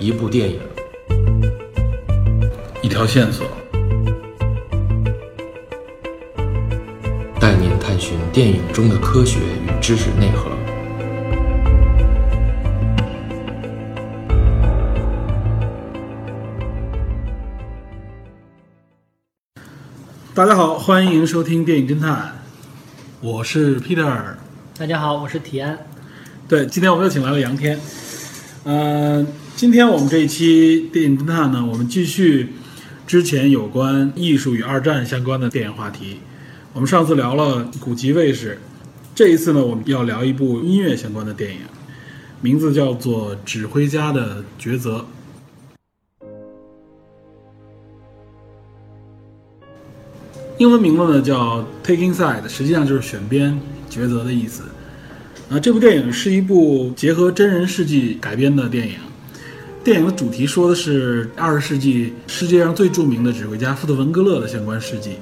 [0.00, 0.60] 一部电影，
[2.82, 3.44] 一条线索，
[7.40, 10.52] 带您探寻电影中的科学与知识内核。
[20.32, 22.38] 大家好，欢迎收听电影侦探，
[23.20, 24.36] 我是 Peter。
[24.78, 25.76] 大家好，我是提安。
[26.46, 27.80] 对，今天我们又请来了杨天。
[28.62, 29.26] 呃，
[29.58, 32.50] 今天我们这一期电影侦探呢，我们继续
[33.08, 36.18] 之前有关艺术与二战相关的电影话题。
[36.72, 38.60] 我们上次聊了古籍卫士，
[39.16, 41.58] 这一次呢，我们要聊一部音乐相关的电影，
[42.40, 45.04] 名字叫做《指挥家的抉择》。
[50.58, 54.62] 英文名字呢叫 Taking Side，实际上就是选边、抉择的意思。
[55.50, 58.94] 啊，这部电影是一部结合真人事迹改编的电影。
[59.84, 65.18] 电影的主题说的是二十世纪世界上最著名的指挥家富特文格勒的相关事迹。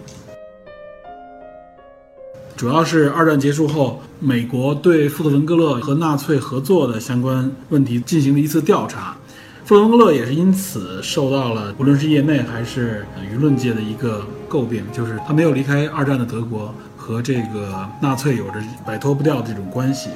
[2.56, 9.16] 主要是二战结束后，美国对富特文格勒和纳粹合作的相关问题进行了一次调查。
[9.64, 16.74] 富特文格勒也是因此受到了无论是业内还是舆论界的一个诟病，就是他没有离开二战的德国。
[16.96, 20.10] 和这个纳粹有着摆脱不掉的这种关系。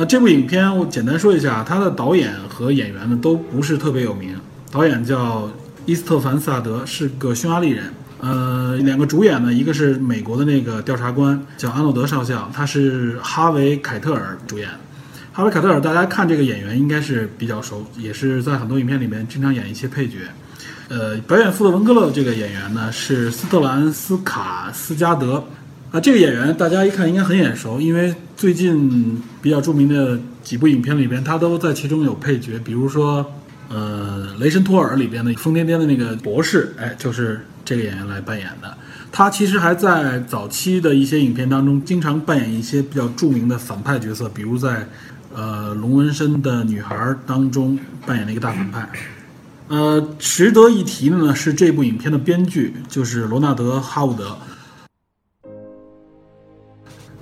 [0.00, 4.32] 那这部影片我简单说一下，它的导演和演员呢都不是特别有名。
[4.70, 5.50] 导演叫
[5.86, 7.92] 伊斯特凡·萨德，是个匈牙利人。
[8.20, 14.68] 呃，两个主演呢，一个是美国的那个调查官叫安诺德少校，他是哈维·凯特尔主演。
[15.32, 20.18] 哈维·凯特尔大家看这个演员应该是比较熟，也是在很多影片里面经常演一些配角。
[20.86, 25.42] 呃，表演富特文格勒这个演员呢是斯特兰斯卡斯加德。
[25.90, 33.32] 啊，这个演员大家一看应该很眼熟，因为最近比较著名的几部影片里边，他都在其中有配角，比如说，
[33.68, 38.72] 呃，《雷神托尔》里边的疯癫癫的那个博士，哎，就是这个演员来扮演的。
[39.10, 44.88] 他其实还在早期的一些影片当中，经常扮演一些比较著名的反派角色，比如在，
[45.34, 46.94] 呃，《龙纹身的女孩》
[47.26, 47.76] 当中
[48.06, 48.88] 扮演了一个大反派。
[49.66, 54.38] 呃，值得一提的呢是这部影片的编剧，就是罗纳德·哈伍德。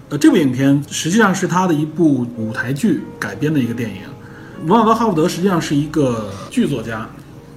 [0.09, 4.03] 呃，这部影片实际上是他的一部舞台剧改编的一个电影。
[4.65, 7.09] 罗纳德·哈伍德实际上是一个剧作家，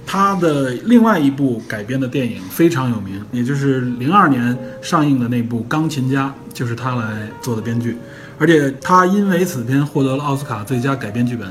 [0.04, 7.96] 他的另外一部改编的电影非常有名，也就是零二年上映的那部《钢琴家》，就是他来做的编剧，
[8.36, 11.48] 而且他因为此片获得了奥斯卡最佳改编剧本。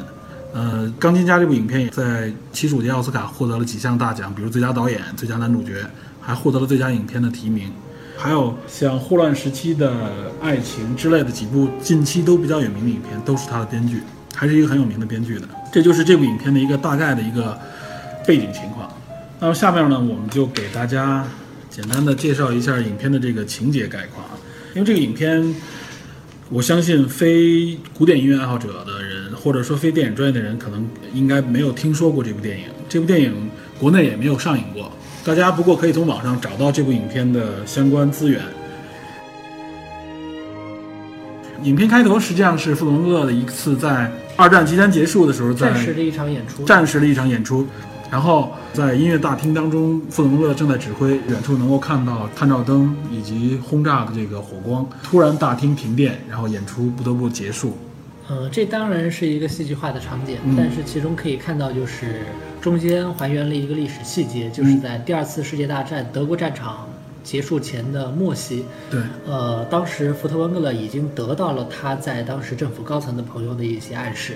[0.53, 5.75] 呃，《钢琴家》这部影片也在七十五届奥斯卡获得了几项大奖，比如最佳导演、最佳男主角，
[6.19, 7.71] 还获得了最佳影片的提名。
[8.21, 9.93] 还有像《霍乱时期的
[10.41, 14.01] 爱情》之类的几部近期都比较有名的影片，都是他的编剧，
[14.35, 15.47] 还是一个很有名的编剧的。
[15.71, 17.57] 这就是这部影片的一个大概的一个
[18.27, 18.91] 背景情况。
[19.39, 21.25] 那么下面呢，我们就给大家
[21.69, 24.31] 简单的介绍一下影片的这个情节概况啊。
[24.75, 25.55] 因为这个影片，
[26.49, 32.65] 我相信非古典音乐爱好者的人，或者说非电影专业的人，可能应该没有听说过这部电影。
[32.89, 34.91] 这部电影国内也没有上映过。
[35.25, 38.41] 大家不过可以从网上找到这部影片的相关资源。
[41.63, 46.63] 影片开头实际上是富文格勒的一次在二战即将结束的时候，在战时的一场演出。
[46.63, 47.67] 战时的一场演出，
[48.09, 54.87] 然后在音乐大厅当中，富文格勒正在指挥，远处能够看到探照灯以及轰炸的这个火光。
[55.03, 57.77] 突然大厅停电，然后演出不得不结束。
[58.29, 62.21] 呃，这当然是一个戏剧化的场景，但是其中可以看到，就是
[62.61, 66.87] 中间还原了一个历史细节，就是在第二次世界大战德国战场
[67.23, 68.63] 结束前的末期。
[68.91, 74.33] 对，呃，当时福特温格勒已经得到了他在当时政府高层的朋友的一些暗示，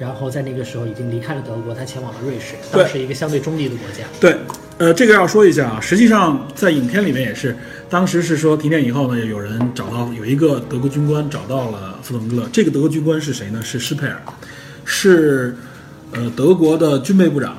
[0.00, 4.04] 然后在那个时候已经离开了德国，他前往了瑞士，当时一个相对中立的国家。
[4.20, 4.36] 对，
[4.78, 7.56] 呃，这个要说一下啊，实际上在影片里面也是。
[7.88, 12.48] 当时是说停电以后呢，有人找到有一个德国军官找到了富特文格勒。
[12.52, 13.62] 这个德国军官是谁呢？
[13.62, 14.20] 是施佩尔，
[14.84, 15.56] 是
[16.12, 17.56] 呃德国的军备部长。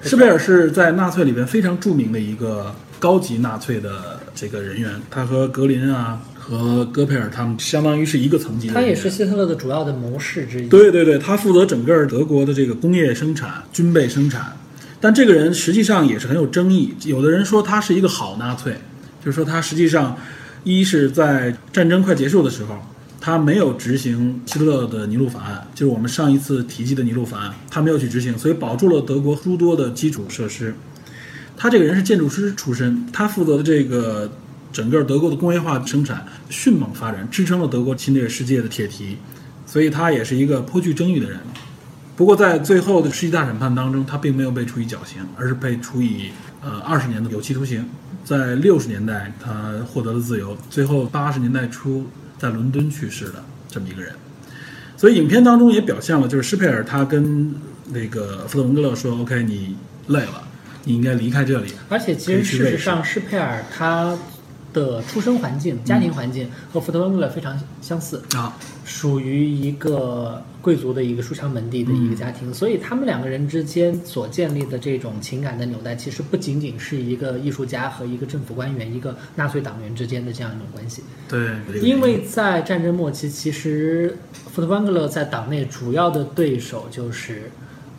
[0.00, 8.74] 施佩尔是在纳粹里边非常著名的一个高级纳粹的这个人员，他和格林啊和戈培尔他们相当于是一个层级的。
[8.74, 10.68] 他也是希特勒的主要的谋士之一。
[10.68, 14.56] 对对对，他负责整个德国的这个工业生产、军备生产。
[15.00, 18.76] 但这个人实际上也是很有争议，有的人说他是一个好纳粹。
[19.22, 20.16] 就是说，他实际上，
[20.64, 22.78] 一是在战争快结束的时候，
[23.20, 30.74] 他没有执行希特勒的尼禄法案，就是我们上一次提及的尼禄法案，他没有去执行，所以保住了德国诸多的基础设施。
[31.54, 34.32] 他这个人是建筑师出身，他负责的这个
[34.72, 39.18] 整个德国的工业化生产迅猛发展，支撑了德国侵略世界的铁蹄，
[39.66, 41.38] 所以他也是一个颇具争议的人。
[42.20, 46.30] 不过在最后的世纪大审判当中，他并没有被处以绞刑，而是被处以
[46.60, 47.88] 呃二十年的有期徒刑。
[48.22, 52.04] 在六十年代，他获得了自由，最后八十年代初
[52.36, 54.12] 在伦敦去世的这么一个人。
[54.98, 57.54] 所以影片当中也表现了，就是施佩尔他跟
[57.86, 59.74] 那个福特文格勒说：“OK，你
[60.08, 60.42] 累了，
[60.84, 64.14] 你应该离开这里。”而且其实事实上，施佩尔他
[64.74, 68.54] 的出生环境、家庭环境和福特温格勒非常相似啊，
[68.90, 81.04] 属于一个贵族的一个书香门第的一个家庭，所以他们两个人之间所建立的这种情感的纽带，其实不仅仅是一个艺术家和一个政府官员、一个纳粹党员之间的这样一种关系。
[81.28, 87.48] 对，因为在战争末期，其实福特温格勒在党内主要的对手就是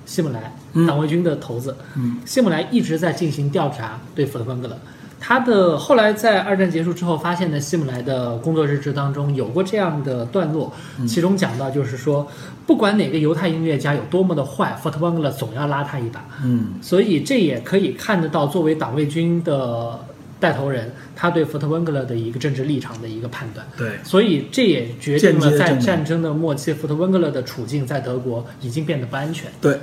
[0.05, 0.53] 希姆莱，
[0.85, 1.73] 党卫军的头子。
[1.95, 4.77] 嗯，希姆莱一直在进行调查对福特温格勒。
[5.23, 10.73] 他的后来在二战结束之后发现的希姆莱的工作日志当中有过这样的段落，
[11.07, 12.27] 其中讲到就是说，
[12.65, 16.25] 不管哪个犹太音乐家有多么的坏，福特温格勒总要拉他一把。
[16.43, 19.99] 嗯，所以这也可以看得到，作为党卫军的
[20.39, 23.63] 带头人，他对福特温格勒的一个政治立场的一个判断。
[23.77, 29.51] 对，所以这也决定了在战争的末期，福特温格勒的处境在德国已经变得不安全。
[29.61, 29.77] 对，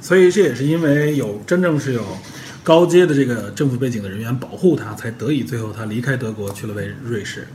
[0.00, 2.02] 所以这也是因为有真正是有。
[2.62, 7.46] 高阶的这个政府背景的人员保护他，才得以最后他离开德国去了为瑞士。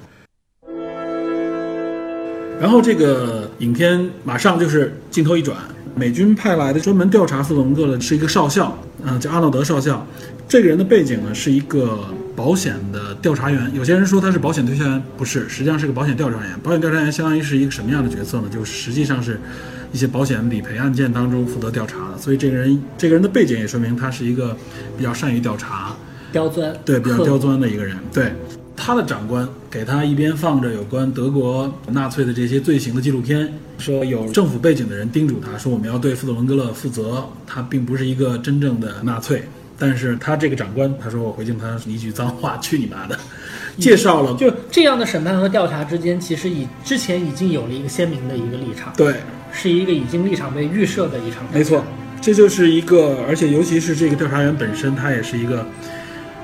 [2.59, 5.57] 然后这个影片马上就是镜头一转，
[5.95, 10.05] 美军派来的专门调查富特文格的是一个少校，嗯，叫阿诺德少校。
[10.47, 11.99] 这个人的背景呢是一个
[12.35, 13.71] 保险的调查员。
[13.75, 16.59] 有些人说他是保险推销员，不是，实际上是个保险调查员。
[16.63, 18.47] 保险调查员相当于是一个什么样的角色呢？
[18.51, 19.39] 就是实际上是。
[19.95, 24.53] 一些保险理赔案件当中负责调查的，所以这个人这个人的背景也说明他是一个
[24.97, 25.95] 比较善于调查、
[26.33, 27.95] 刁钻，对比较刁钻的一个人。
[28.11, 28.33] 对
[28.75, 39.43] 他的长官给他一边放着有关德国纳粹的这些罪行的纪录片，说有政府背景的人叮嘱他说我们要对富特文格勒负责，他并不是一个真正的纳粹。
[39.79, 43.17] 但是他这个长官他说我回敬他一句脏话，去你妈的！
[43.77, 48.91] 介绍了就这样的审判和调查之间，其实已之前已经有了一个鲜明的一个立场。
[48.97, 49.15] 对。
[49.57, 51.81] 是一个已经立场被预设的一场，没错，
[52.19, 55.65] 这就是一个，而且尤其是这个调查员本身，他也是一个，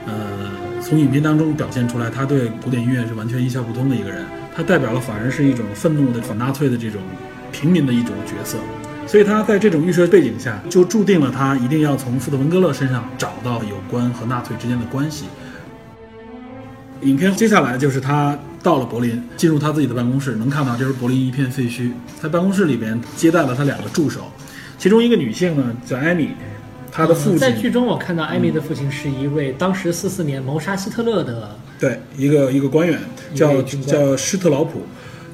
[0.05, 0.49] 呃，
[0.81, 4.25] 从影片当中表现出来，他对古典音乐是完全一窍不通的一个人，
[4.55, 7.01] 他代表了反而是一种愤怒的反纳粹的这种
[7.51, 8.57] 平民的一种角色，
[9.05, 15.25] 所以他在这种预设背景下，就注定了他一定要从斯特文格勒身上找到有关和纳粹之间的关系。
[17.01, 18.39] 影片接下来就是他。
[18.63, 21.91] 到了柏林，进入他自己的办公室，能看到这时候柏林一片废墟。
[22.21, 24.31] 在办公室里边接待了他两个助手，
[24.77, 26.29] 其中一个女性呢叫艾米，
[26.91, 27.39] 她的父亲。
[27.39, 32.99] 在剧中我看到艾米的父亲是一位当时四四年谋杀希特勒的，对，一个一个官员
[33.33, 34.83] 叫叫施特劳普，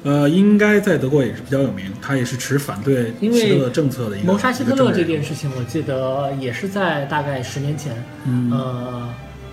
[0.04, 4.32] 呃，应该在德国也是比较有名，他也是持反对希特勒政策的一个。
[4.32, 7.92] 谋杀希特勒这件事情，我记得也是在大概十年前，
[8.50, 9.06] 呃，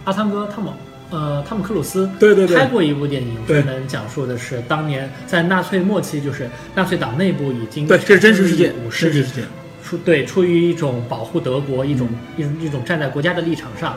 [0.05, 0.71] 阿汤哥汤姆。
[1.11, 9.45] 呃，汤姆克鲁斯对对对拍过一部电影，专门讲述的是当年在纳粹末期，就是纳粹党内部已经对，这是真实事件，真实事件。
[9.83, 13.95] 出对出于一种保护德国，一种一种一种站在国家的立场上，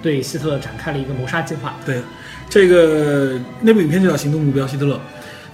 [0.00, 1.74] 对希特勒展开了一个谋杀计划。
[1.84, 2.00] 对，
[2.48, 4.94] 这个那部影片就叫《行动目标希特勒》。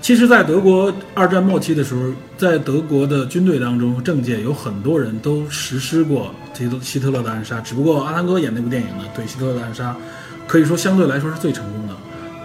[0.03, 9.97] 其实，在德国二战末期的时候，在德国的军队当中，政界有很多人都实施过希特希特勒的暗杀，只不过阿汤哥演那部电影呢，对希特勒的暗杀。
[10.51, 11.95] 可以说相对来说是最成功的，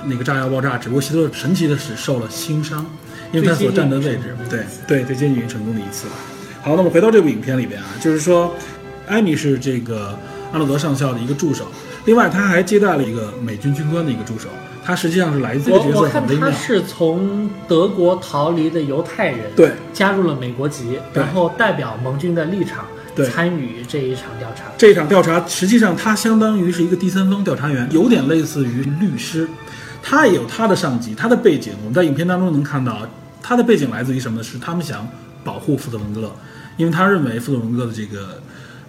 [0.04, 2.86] 那个炸药爆炸，只不过希特勒神奇的是受了轻伤，
[3.32, 6.06] 因为他所站的位置，对对，最接近于成功的一次。
[6.62, 8.54] 好，那么回到这部影片里边啊，就是说，
[9.08, 10.16] 艾米是这个
[10.52, 11.66] 阿诺德上校的一个助手，
[12.06, 14.50] 另外他还接待了一个美军军官的一个助手，
[14.84, 16.48] 他实际上是来自这个角色很微妙。
[16.48, 22.86] 他是从德国逃离的犹太人，对，加入了美国籍，然后代表盟军的立场。
[23.24, 29.48] 参与这一场调查，这一场调查实际上他相当于是一个第三方调查员，有点类似于律师，
[30.02, 33.08] 他也有他的上级，他的背景，我们在影片当中能看到，
[33.42, 34.44] 他的背景来自于什么呢？
[34.44, 35.08] 是他们想
[35.44, 36.36] 保护福特文格勒，
[36.78, 38.42] 因为他认为福特文格勒的这个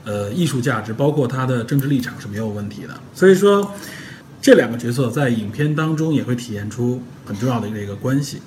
[0.04, 2.98] 呃艺术价值，包括他的政治立场是没有问题的。
[3.14, 3.72] 所以说，
[4.40, 8.40] 这两个角色在影片当中也会体现出很重要的这个关系。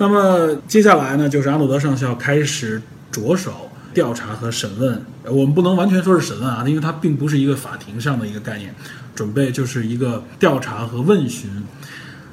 [0.00, 2.80] 那么接下来呢，就是阿诺德上校开始
[3.12, 5.04] 着手调查和审问。
[5.24, 8.74] 我们不能完全说是审问啊，因为它并不是一个法庭上的一个概念，
[9.14, 11.50] 准备就是一个调查和问询。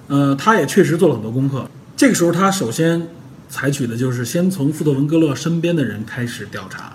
[0.07, 1.69] 呃，他也确实做了很多功课。
[1.97, 3.05] 这个时候，他首先
[3.49, 6.93] 采取的就是先从富特文格勒身边的人开始调查。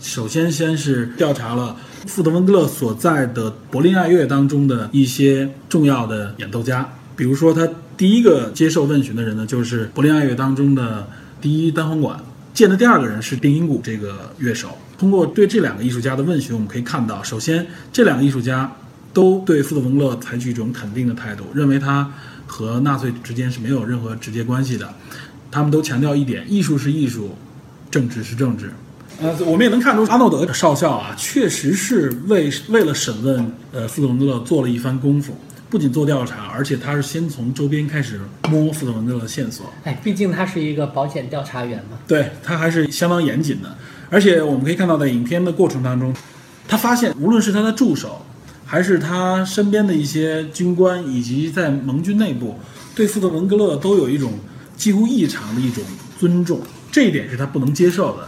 [0.00, 1.74] 首先，先是调查了
[2.06, 7.68] 富特文格勒所在的柏林爱乐当中的一些重要的演奏家，比如说他。
[7.96, 11.08] 第一个接受问询的人呢，就是柏林爱乐当中的
[11.40, 12.20] 第一单簧管，
[12.52, 14.76] 建的第二个人是定音鼓这个乐手。
[14.98, 18.70] 通过对这两个艺术家的问询，我们可以看到，首先这两个艺术家
[19.12, 22.12] 都对富特文勒采取一种肯定的态度，认为他
[22.46, 24.94] 和纳粹之间是没有任何直接关系的。
[25.50, 27.34] 他们都强调一点：艺术是艺术，
[27.90, 28.70] 政治是政治。
[29.22, 35.34] 呃，我们也能看出阿诺德少校啊，确实是为为了审问呃富特文勒做了一番功夫，
[35.76, 38.18] 不仅做调查，而且他是先从周边开始
[38.48, 39.70] 摸富特文格勒的线索。
[39.84, 41.98] 哎，毕竟他是一个保险调查员嘛。
[42.08, 43.76] 对他还是相当严谨的。
[44.08, 46.14] 而且我们可以看到，在影片的过程当中，
[46.66, 48.24] 他发现无论是他的助手，
[48.64, 52.58] 还是他身边的一些军官，以及在盟军内部，
[52.94, 54.32] 对富特文格勒都有一种
[54.78, 55.84] 几乎异常的一种
[56.18, 56.58] 尊重。
[56.90, 58.26] 这一点是他不能接受的。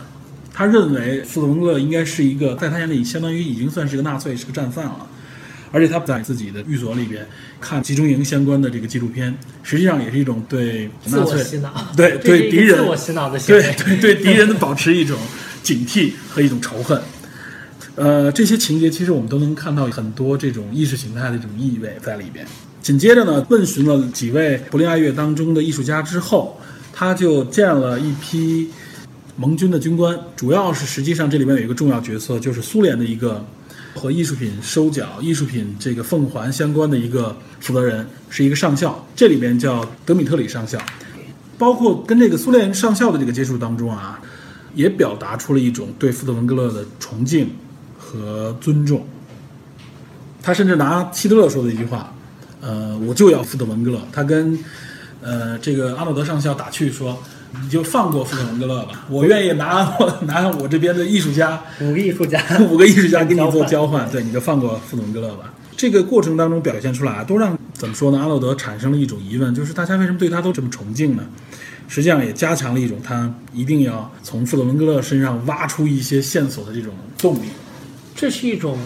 [0.53, 5.07] 他认为富特文格勒应该是一个，在他眼里相当于已经算是个纳粹，是个战犯了。
[5.71, 7.27] 而且他在自己的寓所里边
[7.61, 15.19] 看集中营相关的这个纪录片，实际上也是一种对纳粹、洗脑， 对对敌人自我洗脑的行为，对对对敌人的保持一种
[15.63, 17.01] 警惕和一种仇恨。
[17.97, 22.47] 呃，这些情节其实我们都能看到很多这种意识形态的这种意味在里边。
[22.81, 26.61] 紧接着呢，问询了几位柏林爱乐当中的艺术家之后，
[26.93, 28.71] 他就见了一批。
[29.41, 33.47] 盟军的军官主要是，实际上这里面有一个重要角色，就是苏联的一个
[33.99, 40.79] 和艺术品收缴、艺术品这个奉还相关的一个负责人，是一个上校，这里边叫德米特里上校。
[41.59, 44.21] 包括跟这个苏联上校的这个接触当中啊，
[44.77, 47.51] 也表达出了一种对富特文格勒的崇敬
[47.99, 49.05] 和尊重。
[50.41, 52.15] 他甚至拿希特勒说的一句话
[52.63, 54.57] ：“呃，我就要富特文格勒。”他跟
[55.21, 57.21] 呃这个阿诺德上校打趣说。
[57.63, 65.53] 你就放过富特文格勒吧，我愿意拿我 拿我这边的艺术家五个艺术家 五个艺术家跟你做交换， 对，你就放过富特文格勒吧。
[65.77, 68.19] 这个过程当中表现出来，都让怎么说呢？
[68.19, 71.23] 阿诺德产生了一种疑问，就是大家为什么对他都这么崇敬呢？
[71.87, 77.49] 实际上也加强了一种他一定要从富德文格勒身上挖出一些线索的这种动力。
[78.15, 78.77] 这是一种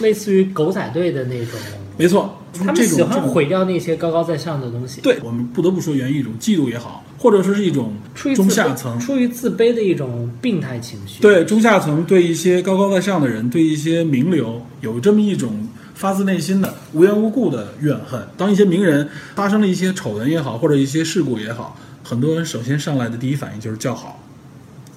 [0.00, 1.58] 类似于狗仔队的那种，
[1.96, 5.00] 没错，他们喜欢毁掉那些高高在上的东西。
[5.00, 7.03] 对我们不得不说，源于一种嫉妒也好。
[7.24, 7.94] 或者说是一种
[8.34, 11.22] 中下层出于自卑的一种病态情绪。
[11.22, 18.22] 对中下层对一些高高在上的人，对一些名流有这么一种发自内心的无缘无故的怨恨。
[18.36, 24.22] 当一些名人发生了一些丑闻也好，或者一些事故也好，很多人首先上来的第一反应就是叫好。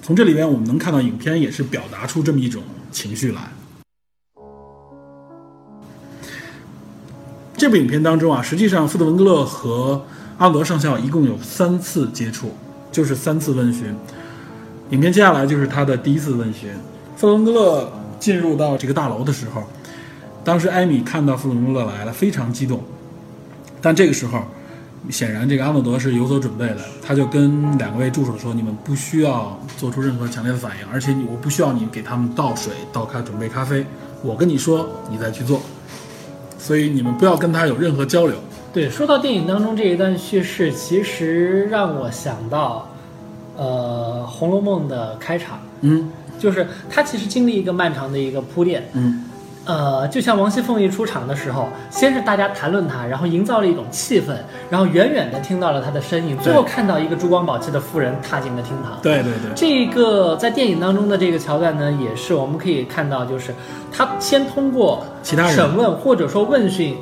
[0.02, 3.50] 从这里面我们能看到，影片也是表达出这么一种情绪来。
[7.56, 10.04] 这部影片当中啊，实际上富德文格勒和
[10.38, 12.52] 阿德上校一共有三次接触，
[12.92, 13.92] 就是三次问询。
[14.90, 16.70] 影片接下来就是他的第一次问询。
[17.16, 19.64] 弗伦格勒进入到这个大楼的时候，
[20.44, 22.80] 当时艾米看到弗伦格勒来了，非常激动。
[23.82, 24.40] 但这个时候，
[25.10, 33.84] 显然这个阿诺德是有所准备的，他就跟两位助手说：“你们不需要做出任何强烈的反应，而且我不需要你给他们倒水、倒咖、准备咖啡。
[34.22, 35.60] 我跟你说，你再去做。
[36.58, 38.36] 所以你们不要跟他有任何交流。”
[38.70, 42.86] 对，说到电影当中这一段叙事，其实让我想到，
[43.56, 49.24] 呃，《红楼梦》的开场，嗯，就是它其实经历一个漫长的一个铺垫，嗯，
[49.64, 54.36] 呃，就像王熙凤一出场的时候，先是大家谈论她，然后营造了一种气氛，
[54.68, 58.98] 然后远远的听到了她的身影，最后看到一个珠光宝气的妇人踏进了厅堂。
[59.02, 63.52] 对对对，这个在电影当中的这个桥段呢，也是我们可以看到，就是
[63.90, 66.94] 他先通过其他人审问或者说问讯。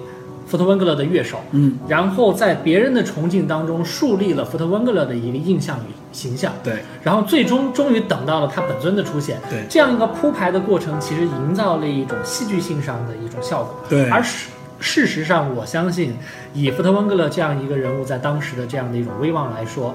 [0.57, 14.49] 福特温格勒的乐手，嗯，然后在别人的崇敬当中树立了福特温格勒的一个印象与形象，对，然后最终终于等到了他本尊的出现，对，这样一个铺排的过程，其实营造了一种戏剧性上的一种效果，对，而事
[14.81, 16.15] 事实上，我相信
[16.55, 19.95] 以福特温格勒这样一个人物在当时的这样的一种威望来说，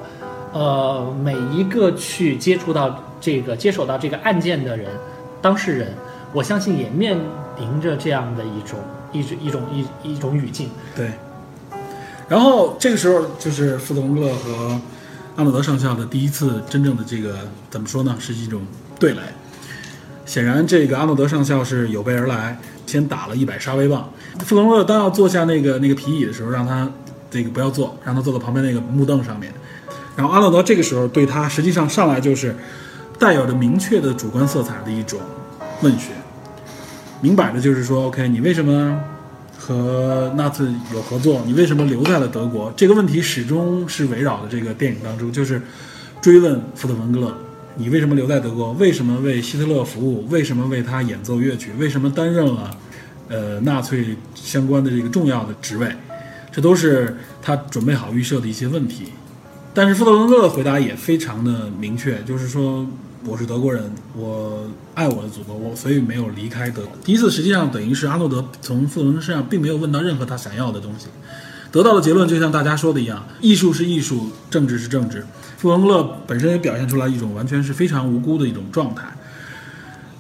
[0.54, 4.88] 呃，每一个去接触到这个接手到这个案件的人，
[5.42, 5.88] 当事人，
[6.32, 7.18] 我相信也面
[7.58, 8.78] 临着这样的一种。
[9.12, 9.62] 一种一种
[10.04, 11.12] 一一种语境，对。
[12.28, 14.80] 然后这个时候就是富特文格勒和
[15.36, 17.36] 阿诺德上校的第一次真正的这个
[17.70, 18.16] 怎么说呢？
[18.20, 18.62] 是一种
[18.98, 19.20] 对垒。
[20.26, 24.10] 显然，这个阿诺德上校是有备而来，先打了一百杀威棒。
[24.40, 26.90] 富特文格勒当要坐下那个那个皮椅的时候，让他
[27.30, 29.52] 这个不要坐，让他坐到旁边那个木凳上面。
[30.16, 32.56] 然后阿诺德这个时候对他实际上上来就是
[33.20, 35.20] 带有着明确的主观色彩的一种
[35.82, 36.12] 问询。
[37.22, 39.00] 明摆着就是说，OK，你为什么
[39.58, 41.44] 和纳粹有合作？
[41.46, 42.74] 你为什么留在了德国？
[42.76, 45.62] 这个问题始终是围绕的这个电影当中，就是
[46.20, 47.38] 追问福特文格勒，
[47.76, 48.74] 你为什么留在德国？
[48.74, 50.28] 为什么为希特勒服务？
[50.30, 51.72] 为什么为他演奏乐曲？
[51.78, 52.72] 为什么担任了
[53.30, 55.92] 呃纳粹相关的这个重要的职位？
[56.52, 59.06] 这都是他准备好预设的一些问题。
[59.76, 62.86] 但是富特文格勒的回答也非常的明确，就是说
[63.24, 63.84] 我是德国人，
[64.16, 66.92] 我爱我的祖国，我所以没有离开德国。
[67.04, 71.06] 第一次实际上等于是阿诺德从富特文格勒身上并没有问到任何他想要的东西，
[71.72, 75.24] 得到的结论就像大家说的一样，艺术是艺术，政治是政治。
[75.58, 79.04] 富特文格勒本身也表现出来一种完全是非常无辜的一种状态。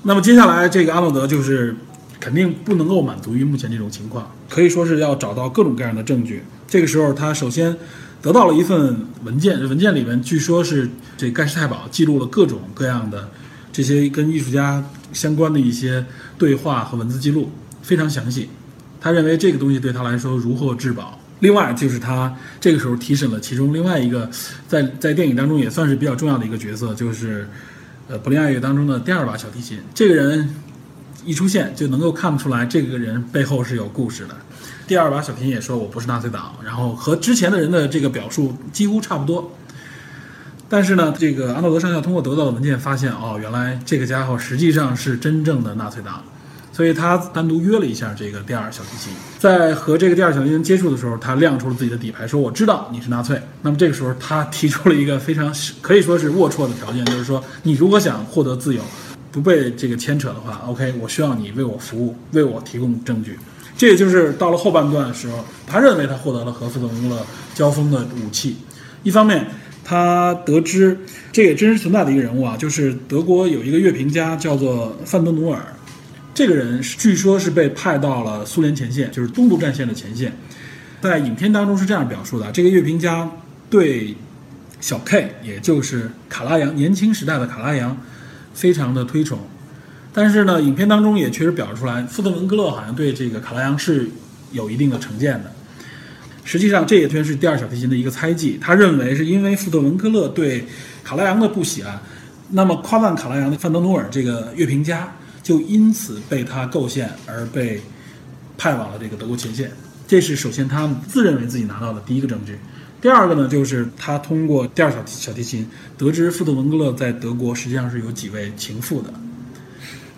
[0.03, 1.75] 那么接下来这个阿诺德就是
[2.19, 6.43] 肯定不能够满足于目前这种情况，可以说是要找到各种各样的证据。
[6.67, 7.75] 这个时候他首先。
[8.21, 13.29] 得到了一份文件，文件里面据说是这盖世太保记录了各种各样的
[13.71, 16.05] 这些跟艺术家相关的一些
[16.37, 17.49] 对话和文字记录，
[17.81, 18.49] 非常详细。
[18.99, 21.17] 他认为这个东西对他来说如获至宝。
[21.39, 24.29] 另外就是他这个时候提审了其中另外一个
[24.67, 27.47] 在 在电影当中也算是比较重要的一个角色，就是
[28.07, 29.79] 呃柏林爱乐当中的第二把小提琴。
[29.95, 30.53] 这个人
[31.25, 34.35] 一出现就能够看出来这个人背后是有故事的。
[34.87, 39.51] 第二把小提琴也说我不是纳粹党，然后和之前的人的这个表述几乎差不多。
[40.67, 46.23] 但是呢，这个阿诺德上校通过得到的文件发现，哦，原来这个家伙实际上是真正的纳粹党，
[46.71, 49.13] 所以他单独约了一下这个第二小提琴。
[49.37, 53.41] 在和这个第二小提琴接触的时候，他亮出了自己的底牌，说我知道你是纳粹。
[53.61, 58.81] 那么这个时候，他提出了一个非常可以说是龌龊的条件，就是说你如果想获得自由，
[59.31, 63.37] 不被这个牵扯的话，OK，我需要你为我服务，为我提供证据。
[63.77, 68.57] 这也就是到了后半段的时候，他认为他获得了和富特文格勒交锋的武器。
[69.03, 69.47] 一方面，
[69.83, 70.99] 他得知
[71.31, 75.59] 这也真实存在的一个人物啊，就是德国有一个乐评家叫做范德努尔，
[76.33, 80.31] 这个人据说是被派到了苏联前线，就是东部战线的前线。
[81.01, 83.27] 在影片当中是这样表述的：这个乐评家
[83.71, 84.15] 对
[84.79, 87.97] 小 K，也就是卡拉扬年轻时代的卡拉扬，
[88.53, 89.39] 非常的推崇。
[90.13, 94.09] 但是呢，影片当中也确实表示出来，富特文格勒好像对这个卡拉扬是
[94.51, 95.51] 有一定的成见的。
[96.43, 98.57] 实际上，这也全是第二小提琴的一个猜忌。
[98.59, 100.65] 他认为是因为富特文格勒对
[101.03, 101.97] 卡拉扬的不喜爱，
[102.49, 107.79] 那么夸赞卡拉扬的范德努尔这个乐评家就因此被他构陷而被
[108.57, 109.71] 派往了这个德国前线。
[110.07, 112.57] 这是首先他自认为自己拿到的第一个证据。
[113.01, 119.11] 第二个呢，就是他通过第二小小提琴得知富特文格勒在德国实际上是有几位情妇的。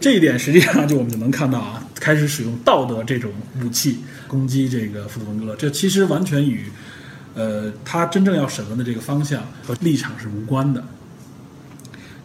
[0.02, 3.32] 这一点实际上就我们就能看到啊，开始使用道德这种
[3.64, 6.66] 武器攻击这个富特文格勒，这其实完全与，
[7.36, 10.84] 呃，他真正要审问的这个方向和立场是无关的。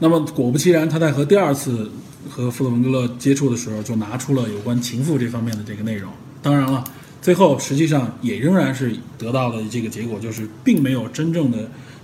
[0.01, 1.89] 那么果不其然，他在和第二次
[2.29, 6.11] 和富特文格勒接触的时候，就拿出了有关情妇这方面的这个内容。
[6.43, 6.83] 当然了，
[7.21, 11.59] 最后实际上也仍然是得到了这个结果，就是并没有真正的。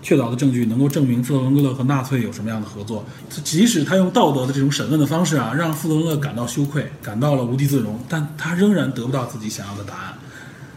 [0.06, 3.02] 确凿的证据能够证明富特文格勒和纳粹有什么样的合作，
[3.42, 10.14] 即使他用道德的这种审问的方式啊，让富特文格勒感到羞愧，感到了无地自容，但他仍然得不到自己想要的答案。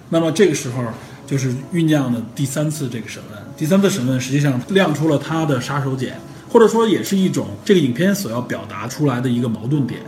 [0.07, 0.81] 那么这个时候
[1.25, 6.13] 就是酝酿的第三次这个审问，第三次审问实际上亮出了他的杀手锏，
[6.49, 9.99] 或者说也是一种这个影片所要表达出来的一个矛盾点，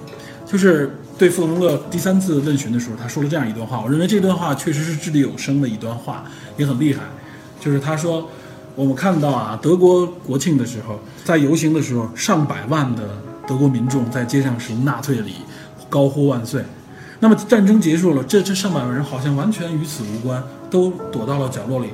[0.50, 6.24] 就是对富特文格勒第三次问询的时候，他说了这样一段话，我认为这段话确实是掷地有声的一段话，
[6.56, 7.04] 也很厉害，
[7.60, 8.28] 就是他说。
[8.76, 13.04] 我们看到啊，德国国庆的时候，在游行的时候，上百万的
[13.46, 15.34] 德国民众在街上使用纳粹礼，
[15.90, 16.64] 高呼万岁。
[17.20, 21.90] 那么战争结束了，这这上百万人好像完全与此无关，都躲到了角落里。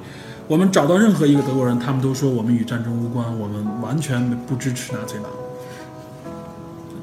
[0.47, 5.31] 我们找到任何一个德国人，他们都说我们与战争无关，我们完全不支持纳粹党。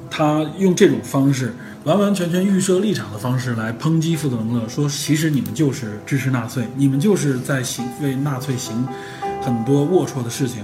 [0.08, 8.86] 他用这种方式，完完全全预设立场的方式来抨击富特文格勒，说其实你们就是支持纳粹，你们就是在行为纳粹行。
[9.44, 10.62] 很多龌龊的事情。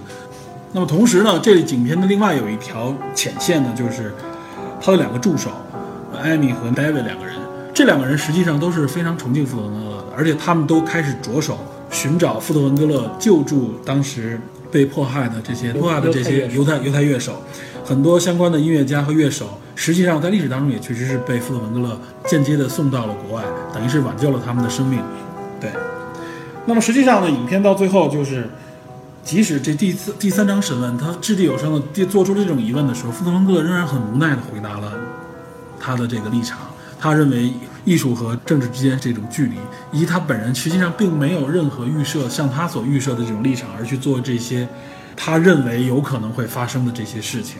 [0.72, 4.14] 那么同时呢，这影片的另外有一条浅线呢，就是
[4.81, 5.50] 他的两个助手
[6.22, 7.35] 艾米和 David 两个人。
[7.74, 11.59] 这两个人实际上都是非常崇敬富特文格勒的，而且他们都开始着手
[11.90, 17.42] 寻找富特文格勒救助当时被迫害的这些迫害的这些犹太犹太乐手。
[17.84, 25.00] 很多相关的音乐家和乐手，实际上在历史当中也确实是被富特文格勒间接的送到了国外，等于是挽救了他们的生命。
[25.60, 25.70] 对。
[26.66, 28.48] 那么实际上呢，影片到最后就是。
[29.24, 34.90] 即使这第四、第三章审问，他掷地有声的做出了这种疑问的时候，富特文格勒仍然很无奈的回答了
[35.78, 36.60] 他的这个立场。
[36.98, 37.52] 他认为
[37.84, 39.56] 艺术和政治之间这种距离，
[39.92, 44.66] 以及他本人实际上并没有任何预设，像他所预设的这种立场而去做这些
[45.14, 47.58] 他认为有可能会发生的这些事情。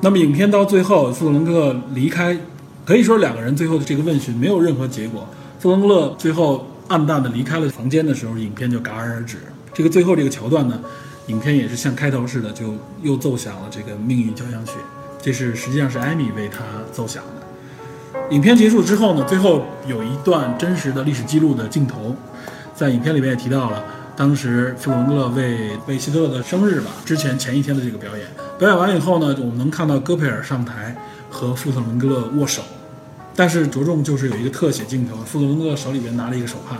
[0.00, 2.38] 那么影片到最后，富特文格勒离开，
[2.84, 5.26] 可以说两个人最后的这个问询没有任何结果。
[5.58, 9.38] 富特文格勒最后暗淡的离开了房间的时候，影片就戛然而止。
[9.74, 10.80] 这个最后这个桥段呢，
[11.26, 14.72] 影片也是像开头似的，就又奏响了这个命运交响曲。
[15.20, 16.58] 这是实际上是艾米为他
[16.92, 18.28] 奏响的。
[18.30, 22.14] 影片结束之后呢，最后有一段真实的历史记录的镜头，
[22.72, 23.82] 在影片里面也提到了，
[24.16, 28.26] 当时弗洛文格勒为为希特勒的生日吧之前前一天的这个表演，
[28.58, 30.96] 表演完以后呢，我们能看到戈培尔上台
[31.30, 32.60] 和富特文格勒握手，
[33.36, 36.76] 但是着重就是有一个特写镜头，富特文格勒手里边拿了一个手帕，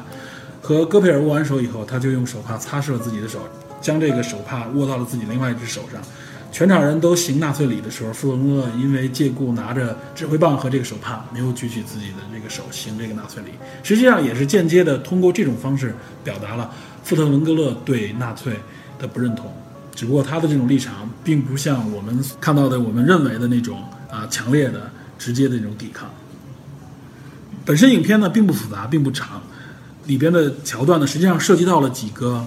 [0.61, 3.39] 和戈培尔握完手以后，他就用手帕擦拭了自己的手，
[3.81, 6.03] 将这个手帕握到了自己另外一只手上。
[6.51, 13.51] 全场人都行纳粹礼的时候，富特文格勒因为借故拿着指挥棒和这个手帕，没有举起自己的这个手行这个纳粹礼，
[13.85, 16.69] 实际上也是间接的通过这种方式表达了
[17.05, 18.55] 富特文格勒对纳粹
[18.99, 19.53] 的不认同。
[19.99, 26.09] 只不过他的这种立场，并不像我们看到的、我们认为的那种啊强烈的、直接的那种抵抗。
[27.65, 29.43] 本身影片呢并不复杂，并不长，
[30.07, 32.47] 里边的桥段呢实际上涉及到了几个，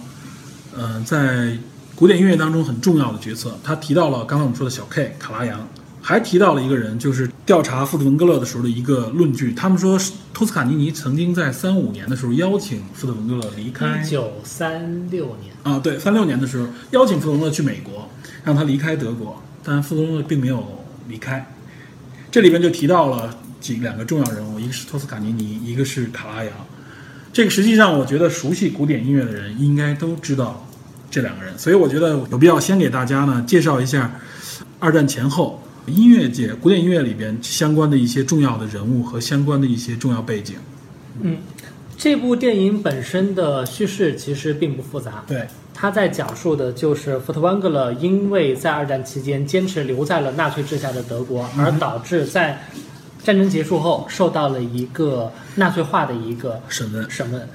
[0.73, 1.57] 呃，在
[1.93, 3.59] 古典音乐当中很重要的角色。
[3.61, 5.67] 他提到了刚才我们说的小 K 卡拉扬，
[6.01, 9.53] 还提到了一个人，就是调查富特文格勒的时候的一个论据。
[9.53, 9.99] 他们说
[10.33, 18.09] 托斯卡尼尼曾经在三五年的时候邀请富特文格勒离开一九三六年，啊，对，三六年的时候邀请富特文格勒去美国，
[18.43, 20.65] 让他离开德国，但富特文格勒并没有
[21.07, 21.53] 离开。
[22.31, 26.51] 这里边就提到了几两个重要人物，一个是托斯卡尼尼，一个是卡拉扬。
[27.31, 30.65] 这个实际上，我觉得熟悉古典音乐的人应该都知道
[31.09, 34.11] 这两个人，所以我觉得有必要先给大家呢介绍一下
[34.79, 40.55] 二战前后音乐界古典音乐里边相关的一些重要的人物和相关的一些重要背景。
[41.21, 41.37] 嗯，
[41.97, 52.63] 这部电影本身的叙事其实并不复杂，对，他在讲述的就是福特万格勒因为在二战期间坚持留在了纳粹治下的德国，而导致在
[53.23, 57.09] 战争结束后受到了一个纳粹化的一个审问。
[57.09, 57.47] 审问。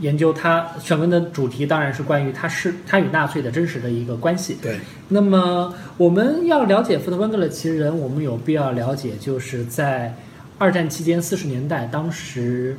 [0.00, 4.56] 研究他选文的主题当然是关于他是他与纳粹的真实的一个关系。
[4.60, 10.14] 对，那么我们要了解福特温格勒其人，我们有必要了解，就是在
[10.58, 12.76] 二战期间四十年代，当时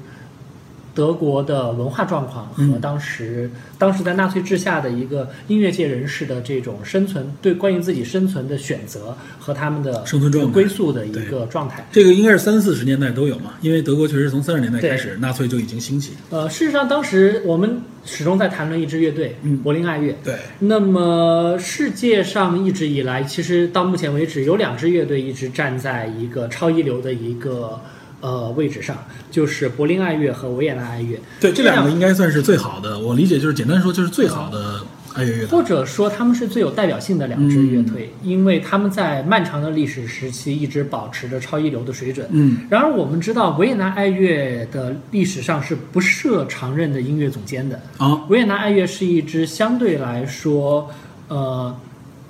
[0.93, 11.87] 德国的文化状况和嗯当时、当时在纳粹治下的一个音乐界人士的这种生存，对关于自己生存的选择和他们的生存状态归宿的一个状态。
[11.91, 16.13] 这个应该是三四十年代都有嘛，因为德国确实从三十年代开始，纳粹就已经兴起。
[16.29, 20.15] 呃，事实上，当时我们始终在谈论一支乐队，嗯柏林爱乐。
[20.23, 27.79] 对，那么世界上一直以来，其实到目前为止，有两支乐队一直站在一个超一流的一个
[28.21, 28.97] 呃位置上，
[29.29, 31.19] 就是柏林爱乐和维也纳爱乐。
[31.39, 32.97] 对，这两个应该算是最好的。
[32.99, 34.81] 我理解就是简单说就是最好的
[35.13, 35.47] 爱乐乐队。
[35.47, 42.27] 或者说他们是最有代表性的两支乐队，因为他们在漫长的历史时期一直保持着超一流的水准。
[42.31, 47.81] 嗯，然而我们知道，维也纳爱乐的历史上是不设常任的音乐总监的。
[47.97, 50.89] 啊，维也纳爱乐是一支相对来说，
[51.27, 51.75] 呃，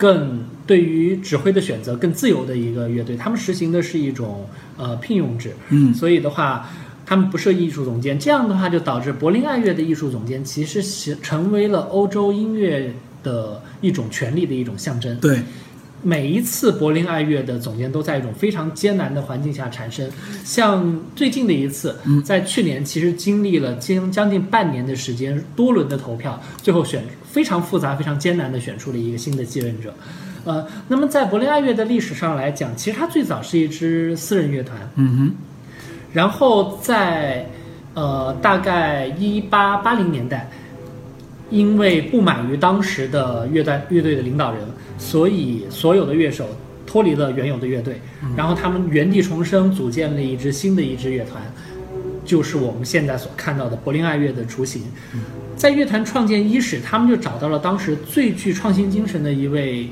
[0.02, 3.16] 更对于指挥的选择更自由的一个乐队。
[3.16, 6.68] 他们实行的是一种呃聘用制，嗯所以的话，
[7.06, 8.18] 他们不设艺术总监。
[8.18, 15.16] 这样的话，就导致柏林爱乐的艺术总监其实是成为了欧洲音乐的一种权力的一种象征。
[15.20, 15.44] 对，
[16.02, 20.10] 每一次柏林爱乐的总监都在一种非常艰难的环境下产生。
[20.44, 29.94] 像最近的一次，在去年其实经历了将将近半年的时间，多轮的投票，最后选非常复杂、非常艰难的选出了一个新的继任者。
[30.44, 35.32] 呃，那么在柏林爱乐的历史上来讲，其实它最早是一支私人乐团，嗯哼，
[36.12, 37.48] 然后在
[37.94, 40.50] 呃大概一八八零年代，
[41.52, 44.62] 因为不满于当时的乐队乐队的领导人，
[44.98, 46.48] 所以所有的乐手
[46.88, 48.02] 脱离了原有的乐队，
[48.36, 51.40] 然后他们原地重生，组建了一支新的一支乐团，
[52.26, 54.82] 就是我们现在所看到的柏林爱乐的雏形。
[55.62, 59.88] 在乐团创建伊始，他们就找到了当时最具创新精神的一位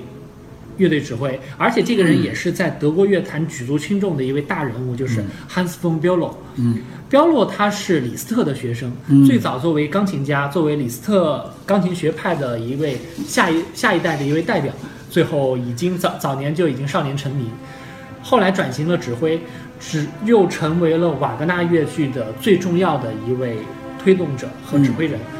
[0.78, 6.32] 乐队指挥，而且这个人也是在德国乐坛举足轻重的一位大人物，就是 Hans von Bülow。
[6.56, 14.74] 嗯，彪洛他是李斯特的学生，嗯最早作为钢琴家，作为李斯特钢琴学派的一位下一下一代的一位代表，
[15.12, 17.46] 最后已经早早年就已经少年成名，
[18.24, 19.40] 后来转型了指挥，
[19.80, 23.58] 只又成为了瓦格纳乐剧的最重要的一位
[24.04, 25.20] 推动者和指挥人。
[25.36, 25.39] 嗯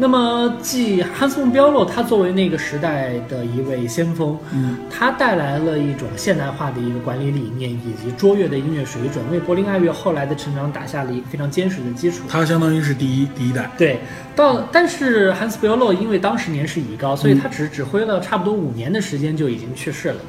[0.00, 12.22] 那么，继汉斯·冯·彪洛，他作为那个时代的一位先锋，嗯，他带来了一种现代化的一个管理理念，以及卓越的音乐水准，为柏林爱乐后来的成长打下了一个非常坚实的基础。
[12.28, 13.68] 他相当于是第一第一代。
[13.76, 13.98] 对，
[14.36, 20.20] 到但是汉斯·彪洛因为当时年事已高，所以他只指挥了差不多五年的时间就已经去世了。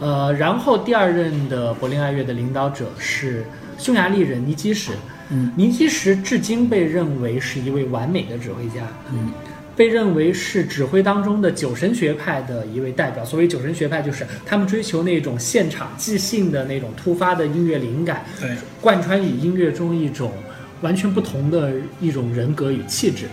[0.00, 3.44] 呃，然后第二任的柏林爱乐的领导者是
[3.76, 4.90] 匈牙利人尼基什。
[4.92, 5.17] 嗯，
[5.56, 8.86] 尼基什至今被认为是一位完美的指挥家。
[9.12, 9.30] 嗯，
[9.76, 13.24] 被认为是指挥当中的酒神学派的一位代表。
[13.24, 20.32] 所谓酒神学派，就是他们追求那种现场即兴的那种突发的音乐灵感，对，贯穿于音乐中一种
[20.80, 23.26] 完全不同的一种人格与气质。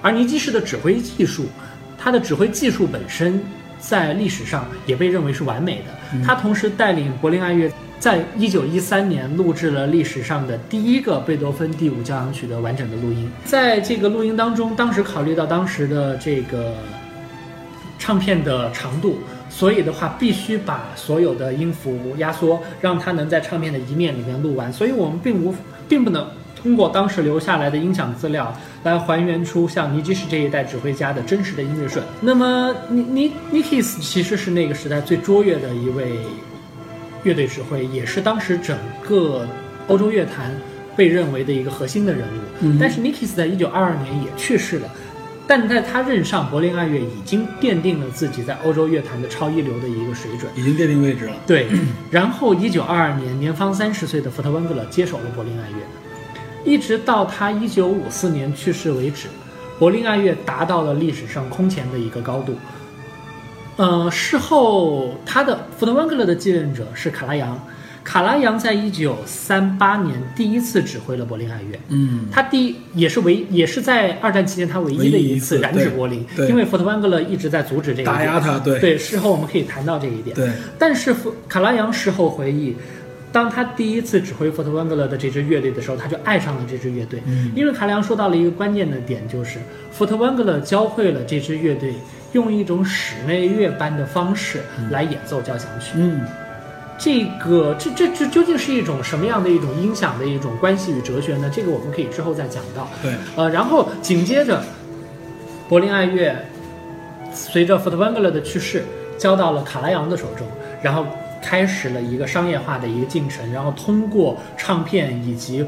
[0.00, 1.46] 而尼基什的指挥技术，
[1.98, 3.42] 他的指挥技术本身
[3.78, 6.24] 在历史上也被认为是完美的。
[6.24, 7.70] 他同时带领柏林爱乐。
[8.02, 13.30] 在一九一三年录制了历史上的第一个贝多芬第五交响曲的完整的录音。
[13.44, 16.74] 在这个录音当中，当时考虑到当时的这个
[18.00, 24.72] 唱片的长度，所以的话必须把所有的音符压缩，让它能在唱片的一面里面录完。
[24.72, 25.54] 所以我们并无
[25.88, 26.26] 并不能
[26.60, 32.04] 通过当时留下来的音响资料来还原出像尼基什这一代指挥家的真实的音乐顺。
[32.20, 36.16] 那么尼尼尼基斯其实是那个时代最卓越的一位。
[37.22, 39.46] 乐队指挥也是当时整个
[39.88, 40.54] 欧洲乐坛
[40.96, 42.76] 被认为的一个核心的人物。
[42.80, 44.88] 但是 n i k i s 在一九二二年也去世了，
[45.46, 51.32] 但在他任上，柏林爱乐已经奠定了自己在欧洲乐坛的超一流的一个水准，已经奠定位置了。
[51.46, 51.66] 对。
[52.10, 59.28] 然后一九二二年，年方三十岁的福特温格勒接手了柏林爱乐，一直到他一九五四年去世为止，
[59.78, 62.56] 柏林爱乐达到了历史上空前的一个高度。
[63.76, 67.58] 呃，事后他的福特温格勒的继任者是卡拉扬，
[68.04, 81.14] 卡拉扬在一九三八年第一次指挥了柏林爱乐，嗯，他第一也是唯也是在二战期间他唯一的一次染指柏林，因为福特温格勒一直在阻止这个打压他，对对，事后我们可以谈到这一点，对，但是
[81.48, 82.76] 卡拉扬事后回忆。
[83.32, 87.18] 当他第一次指挥福特温格勒的这支乐队的时候，他就爱上了这支乐队。
[87.24, 89.58] 嗯，因为卡良说到了一个关键的点，就是
[89.90, 91.94] 福特温格勒教会了这支乐队
[92.32, 95.92] 用一种室内乐般的方式来演奏交响曲。
[95.94, 96.20] 嗯，
[96.98, 101.50] 这个这这这究竟是一种什么样的一种音响的一种关系与哲学呢？
[101.54, 102.88] 这个我们可以之后再讲到。
[103.02, 104.62] 对，呃，然后紧接着，
[105.68, 106.36] 柏林爱乐
[107.32, 108.84] 随着福特温格勒的去世，
[109.16, 110.46] 交到了卡拉扬的手中，
[110.82, 111.06] 然后。
[111.44, 115.66] 开始了一个商业化的一个进程，然后通过唱片以及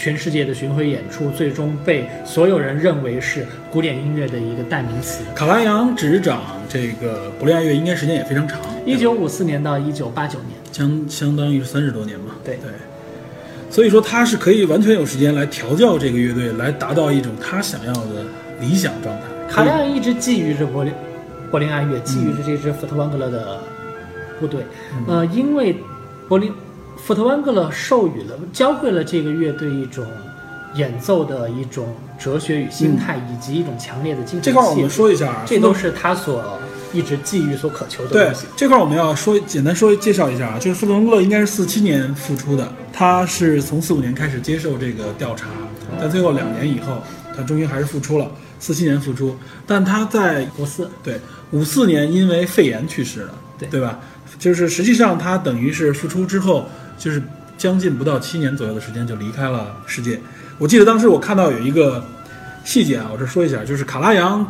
[0.00, 5.22] 全世界的巡回演出，最终被所有人认为是古典音乐的一个代名词。
[5.34, 12.34] 卡拉扬执掌这个柏林爱乐应该时间也非常长，一九五四年到一九八九年，相相当于三十多年嘛。
[12.42, 12.70] 对对，
[13.68, 18.24] 所以说他是可以完全有时间来调教这个乐队，来达到一种他想要的
[18.58, 19.24] 理想状态。
[19.54, 20.94] 卡拉扬一直觊觎着柏林
[21.50, 23.58] 柏林爱乐，觊觎着这支福特旺格勒的。
[24.40, 24.62] 部队，
[25.06, 25.76] 呃，因为
[26.26, 26.50] 柏林
[27.04, 30.06] 福特温格勒授予了、教会了这个乐队一种
[30.74, 34.42] 演奏的一种哲学与心态，以及一种强烈的精神。
[34.42, 36.58] 这块我们说一下，这都是他所
[36.92, 38.46] 一直寄予、所渴求的东西。
[38.56, 45.46] 这块我们要说简单说介绍一下啊，就是福特温格勒应该是四七年复出的，他是从四五年开始接受这个调查，
[45.98, 47.02] 但最后两年以后，
[47.36, 48.30] 他终于还是复出了。
[48.60, 49.34] 四七年复出，
[49.66, 51.18] 但他在五四对
[51.50, 53.98] 五四年因为肺炎去世了，对对吧？
[54.38, 56.66] 就是实际上他等于是复出之后，
[57.00, 57.20] 就是
[57.56, 60.20] 将近不到七年左右的时间就离开了世界。
[60.58, 62.04] 我记得当时我看到有一个
[62.62, 64.46] 细节啊，我这说一下，就是卡拉扬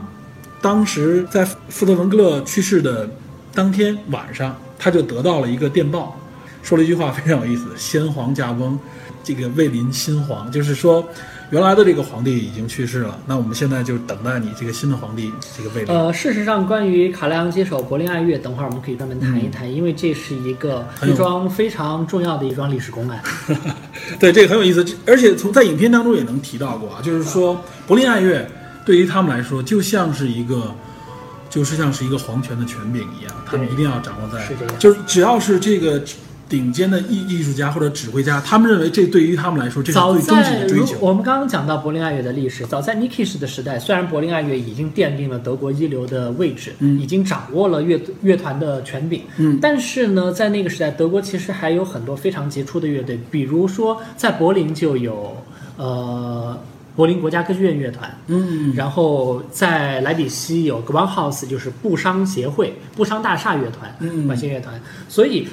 [0.60, 3.08] 当时在富德文格勒去世的
[3.54, 6.18] 当天晚上，他就得到了一个电报，
[6.62, 8.76] 说了一句话非常有意思：“先皇驾崩，
[9.22, 11.08] 这个位临新皇。”就是说。
[11.50, 15.90] 原来的这个皇帝已经去世了，那我们现在就等待你这个新的皇帝这个位置。
[15.90, 23.20] 呃，事实上，关于卡莱扬接手柏林爱乐，等会儿我们可以专门谈一谈，因为这是一个一桩非常重要的一桩历史公案。
[24.20, 28.46] 对，这个很有意思，而且从在影片当中也能提到过啊，就是说柏林爱乐
[28.86, 30.72] 对于他们来说就像是一个，
[31.48, 36.00] 就是像是一个皇权的权柄一样，他们一定要掌握在，就是只要是这个。
[36.50, 40.98] 顶尖的艺艺术家或者指挥家，他们认为这对于他们来说，这是最终极的追求。
[41.00, 55.36] 我们刚刚讲到柏林爱乐的历史，早在 Nikish 的时代，虽然柏林爱乐已经奠定了德国一流的位置，嗯，已经掌握了乐乐团的权柄，嗯，但是呢，在那个时代，德国其实还有很多非常杰出的乐队，比如说在柏林就有
[55.76, 56.58] 呃
[56.96, 64.74] 柏林国家歌剧院乐团，嗯，然后在莱比锡有 g w a n House，就是布商协会、布商大厦乐团，嗯，管弦乐团，
[65.08, 65.46] 所以。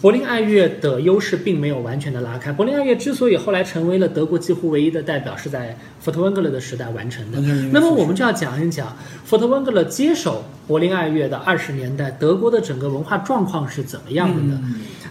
[0.00, 2.52] 柏林爱乐的优势并没有完全的拉开。
[2.52, 7.40] 柏林爱乐之所以后来成为了德国几乎唯一的代表，是在福特温格勒的时代完成的。
[7.72, 14.60] 那么我们就要讲一讲福特温格勒接手柏林爱乐的二十年代，德国的整个文化状况是怎么样的呢？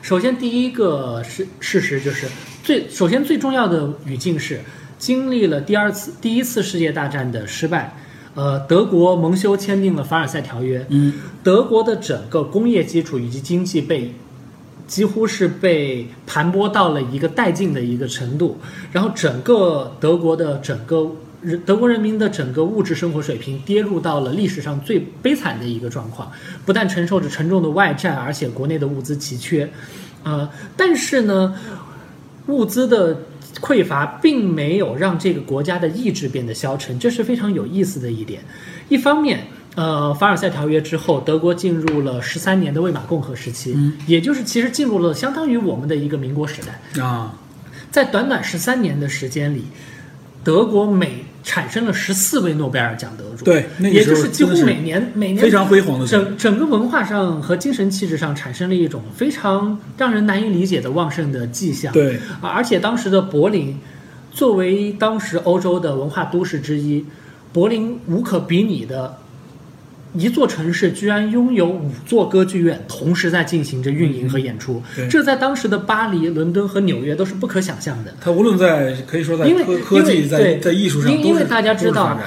[0.04, 2.28] 首先，第一个事事实就是
[2.64, 4.62] 最首先最重要的语境是
[5.00, 7.96] 经历了第二次、第一次世界大战的失败，
[8.36, 11.12] 呃，德国蒙羞签订了凡尔赛条约，嗯，
[11.44, 14.14] 德国的整个工业基础以及经济被。
[14.88, 18.58] 几乎是被盘剥到了一个殆尽的一个程度，
[18.92, 21.12] 然后整个德国的整个
[21.66, 26.32] 德国人民的整个物质生活水平跌入到了历史上最悲惨的一个状况，
[26.66, 29.70] 不但承受着沉重的外债，而且国内的物资奇缺，
[30.24, 31.56] 呃，但是呢，
[32.48, 33.22] 物资的
[33.62, 38.42] 匮乏并没有让这个国家的意志变得消沉，这是非常有意思的一点。
[38.90, 47.02] 一方面，呃，凡尔赛条约之后，德国进入了十三年的魏玛共和时期，嗯也就是其实进入了相当于我们的一个民国时代。
[47.04, 47.36] 啊，
[47.92, 49.66] 在短短十三年的时间里，
[50.44, 61.92] 德国每产生了十四位诺贝尔奖得主，对那个也就是几乎每年每年非常辉煌的时候整整个文化上和精神气质上产生了一种非常让人难以理解的旺盛的迹象。
[61.94, 63.78] 对，啊而且当时的柏林
[64.32, 67.06] 作为当时欧洲的文化都市之一，
[67.52, 69.20] 柏林无可比拟的
[70.18, 78.14] 一座城市居然拥有五座歌剧院同时在进行着运营和演出，对这在当时的巴黎、伦敦和纽约都是不可想象的。
[78.22, 82.18] 它无论在可以说在科科技在对在艺术上，因因为大家知道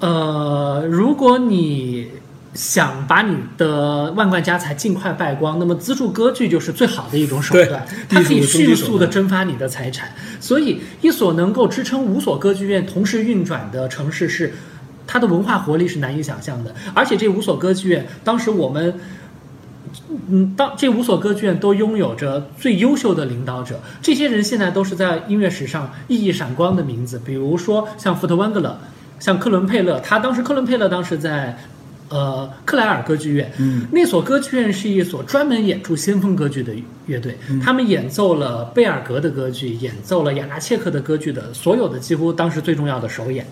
[0.00, 2.08] 呃，如果你
[2.54, 10.08] 想把你的万贯家财尽快败光，那么资助歌剧就是最好的一种手段，它可以迅速的蒸发你的财产。
[10.40, 14.54] 所以，一所能够支撑五所歌剧院同时运转的城市是。
[15.08, 19.00] 它的文化活力是难以想象的，而且这五所歌剧院，当时我们
[20.28, 28.78] 嗯，当这五所歌剧院都拥有着最优秀的领导者，这些人现在都是在音乐史上熠熠闪光的名字，比如说像福特温格勒，
[29.18, 31.58] 像克伦佩勒，他当时克伦佩勒当时在。
[32.10, 36.72] 呃，克莱尔歌剧院，嗯，那所歌剧院是一所专门演出先锋歌剧的
[37.04, 43.46] 乐队，他们演奏了贝尔格的歌剧，演奏了雅纳切克的歌剧的所有的几乎当时最重要的首演，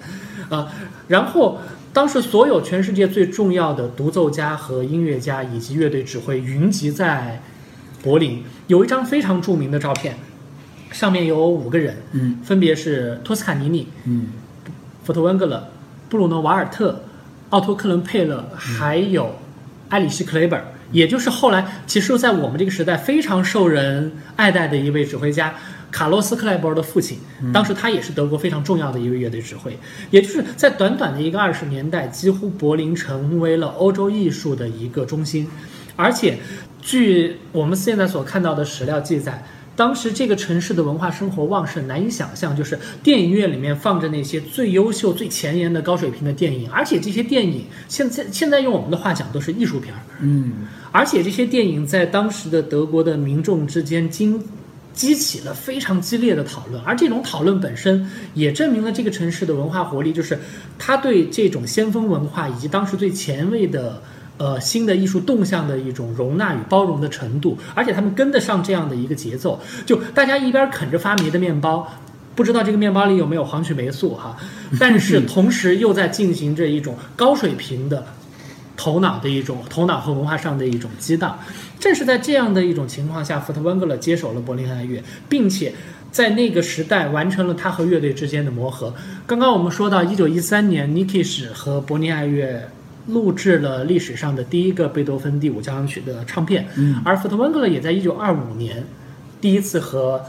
[0.48, 0.68] 呃，
[1.08, 1.58] 然后
[1.92, 7.42] 当时所有全世界最重要的独奏家和音乐家以及乐队指挥云集在
[8.02, 10.16] 柏林，有一张非常著名的照片，
[10.92, 12.38] 上面有五个人，嗯。
[12.44, 14.28] 分别是托斯卡尼尼、嗯。
[15.02, 15.68] 福特温格勒、
[16.08, 17.02] 布鲁诺瓦尔特、
[17.50, 19.34] 奥托克伦佩勒，还有
[19.88, 20.60] 埃里希克雷本，
[20.92, 25.54] 也就是后来其实，在我们这个时代非常受人爱戴的一位指挥家。
[25.96, 27.16] 卡洛斯·克莱伯尔的父亲，
[27.54, 29.74] 当时他也是德国非常重要的一位乐队指挥，
[30.10, 35.48] 也就是在短短的一个二十年代，几乎柏林成为了欧洲艺术的一个中心，
[35.96, 36.36] 而且
[36.82, 39.42] 据我们现在所看到的史料记载，
[39.74, 42.54] 当时这个城市的文化生活旺盛，难以想象。
[42.54, 50.00] 就是电影院里面放着那些最优秀、最前沿的高水平的电影，而且这些电影现在现在用我们的话讲都是艺术片儿。
[50.20, 50.52] 嗯，
[50.92, 54.42] 而且这些电影在当时的德国的民众之间经
[54.96, 60.36] 激起了非常激烈的讨论，而这种讨论本身也证明了这个城市的文化活力，就是
[60.76, 64.02] 它对这种先锋文化以及当时最前卫的。
[64.38, 71.90] 呃，新的艺术动向的一种容纳与包容的程度，而且他们跟得上这样的一个节奏，就大家一边啃着发霉的面包，
[72.34, 74.36] 不知道这个面包里有没有黄曲霉素哈，
[74.78, 78.04] 但是 同时又在进行着一种高水平的
[78.76, 81.38] 头脑的一种头脑和文化上的一种激荡。
[81.78, 85.72] 正是在这样的一种情况下，福特温格勒接手了柏林爱乐，并且
[86.10, 88.94] 在那个时代完成了他和乐队之间的磨合。
[89.26, 92.68] 刚刚我们说到，一九一三年，Nikisch 和柏林爱乐
[93.08, 98.84] 录制了历史上的第一个贝多芬第五交响曲的唱片，嗯而福特温格勒也在一九二五年
[99.40, 100.24] 第一次和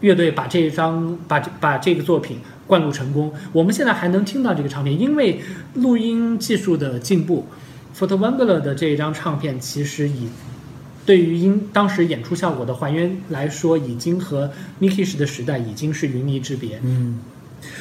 [0.00, 3.32] 乐队把这一张把这把这个作品灌录成功。
[3.52, 5.40] 我们现在还能听到这个唱片，因为
[5.74, 7.46] 录音技术的进步，
[7.92, 10.28] 福特温格勒的这一张唱片其实以
[11.04, 16.80] 对于音当时演出效果的还原来说，已经和 Nikisch 的时代已经是云泥之别。
[16.84, 17.18] 嗯，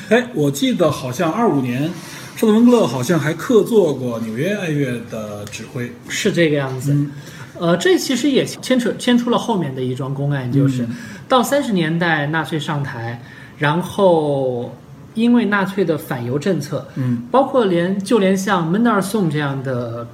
[0.09, 1.89] 哎，我记得好像二五年，
[2.35, 5.91] 施特温格勒好像还客座过纽约爱乐的指挥。
[6.07, 6.93] 是这个样子。
[6.93, 7.11] 嗯
[7.59, 10.95] 呃，这其实也牵扯牵出了后面的一桩公案，就是、嗯
[11.31, 13.21] 到三十年代纳粹上台，
[13.57, 14.75] 然后
[15.13, 20.05] 因为纳粹的反犹政策，嗯包括连就连像门德尔松这样的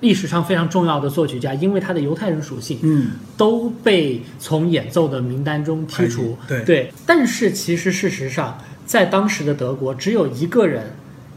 [0.00, 6.38] 历史上非常重要的作曲家，因为他的犹太人属性，嗯都被从演奏的名单中剔除。
[6.48, 10.84] 对但是其实事实上，在当时的德国，只有一个人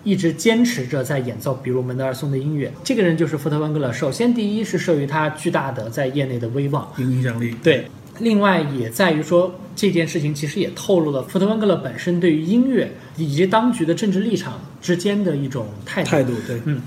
[0.05, 2.71] 一直坚持着在演奏，比如门德尔松的音乐。
[2.85, 3.91] 这个人就是福特温格勒。
[3.91, 7.53] 首先，第一是受于他巨大的在业内的威望，有影响力。
[7.61, 7.85] 对。
[8.19, 16.09] 另外也在于说，这件事情其实也透露了福特温格勒本身对于音乐以及当局的政治立场之间的一种态度。
[16.09, 16.81] 态度对，嗯，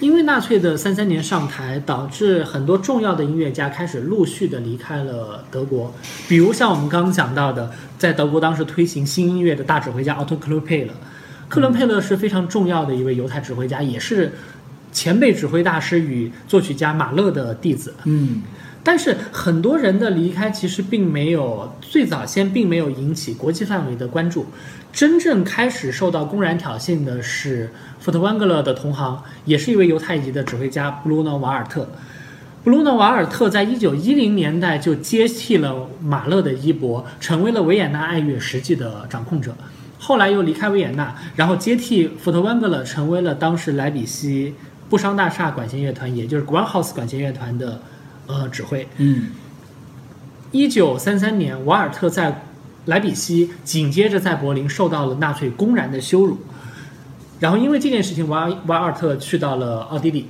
[0.00, 5.94] 因为纳粹的三三年上台，导致很多重要的音乐家开始陆续的离开了德国，
[6.28, 10.92] 比如像我们刚刚讲到的，在德国当时推行新音乐的大指挥家奥托·克伦佩勒。
[11.48, 14.32] 克伦佩勒是非常重要的一位犹太指挥家，也是
[14.92, 17.94] 前辈指挥大师与作曲家马勒的弟子。
[18.04, 18.42] 嗯
[18.86, 24.46] 但是很多人的离开其实并没有最早先并没有引起国际范围的关注，
[24.92, 31.88] 真正开始受到公然挑衅的是福特温格勒的同行，也是一位犹太籍的指挥家布鲁诺瓦尔特。
[32.62, 39.52] 布鲁诺瓦尔特在一九一零年代就接替了马勒的衣钵，成为了维也纳爱乐实际的掌控者。
[39.98, 44.54] 后来又离开维也纳，然后接替福特温格勒，成为了当时莱比锡
[44.88, 47.80] 布商大厦管弦乐团，也就是 Groundhouse 管弦乐团的
[48.26, 48.86] 呃指挥。
[48.98, 49.30] 嗯，
[50.52, 52.42] 一九三三年，瓦尔特在
[52.86, 56.38] 莱比锡，紧接着在柏林受到了纳粹公然的羞辱。
[57.40, 60.26] 然后因为这件事情，瓦瓦尔特去到了奥地利，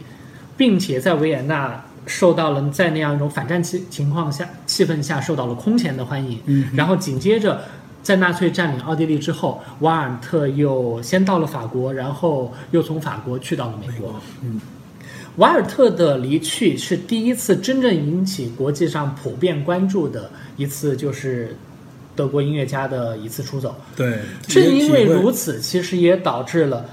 [0.57, 6.41] 并且在维也纳受到了在那样一种反战气情况下气氛下受到了空前的欢迎。
[6.47, 7.61] 嗯然后紧接着。
[8.03, 14.15] 在纳粹占领奥地利之后，瓦尔特又先到了法国，然后又从法国去到了美国。
[14.45, 14.61] 嗯，
[15.37, 21.55] 瓦尔特的离去是第一次真正引起国际上普遍关注的一次，就是
[22.15, 23.77] 德国音乐家的一次出走。
[23.95, 26.87] 对，正因为如此，其实也导致了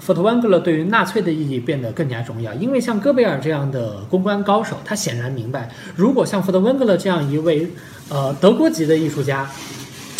[0.00, 2.54] 福特温格勒对于纳粹的意义变得更加重要。
[2.54, 7.68] 因为像戈贝尔这样的公关高手，他显然明白，如果像福特温格勒这样一位
[8.08, 9.50] 呃德国籍的艺术家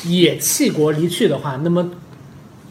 [0.05, 1.91] 也弃国离去的话，那么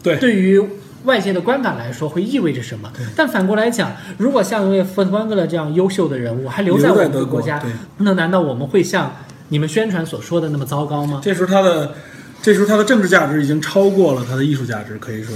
[0.04, 0.64] 对对于
[1.04, 2.92] 外界的观感来说，会意味着什么？
[3.16, 9.14] 但反过来讲，如果像一位福特温格勒这样优秀的人物还留在我们的国国家对，那难道我们会像
[9.50, 11.20] 你们宣传所说的那么糟糕吗？
[11.24, 11.94] 这时候他的
[12.42, 15.36] 这时候他的政治价值已经超过了他的艺术价值，可以说，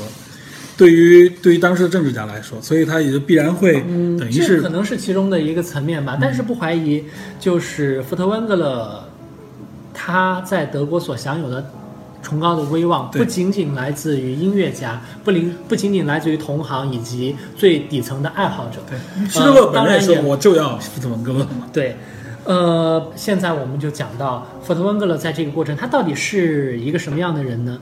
[0.78, 7.04] 对于对于当时的政治家来说，所以他也就必然会嗯，等于是这可能是其中的一个层面吧，但是不怀疑，
[7.40, 9.04] 就是福特温格勒
[9.94, 11.72] 他在德国所享有的
[12.28, 18.82] 崇高的威望，不仅仅来自于音乐家，不仅不仅仅来自于同行以及最底层的爱好者。
[18.90, 19.00] 对
[19.30, 21.96] 希特勒本人我就要福特文格勒嘛，对，
[22.44, 27.80] 呃，现在我们就讲到福特温格勒在这个过程，他到底是一个什么样的人呢？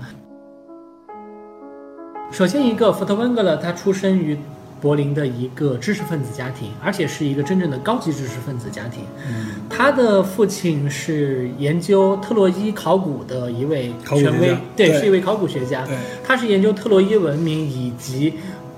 [2.31, 4.37] 首先，一个福特温格勒，他出生于
[4.81, 9.03] 柏林的一个知识分子家庭，而且是一个真正的高级知识分子家庭。
[9.27, 15.85] 嗯他的父亲是研究特洛伊考古的一位权威对，对是一位考古学家。
[16.23, 18.35] 他是研究特洛伊文明以及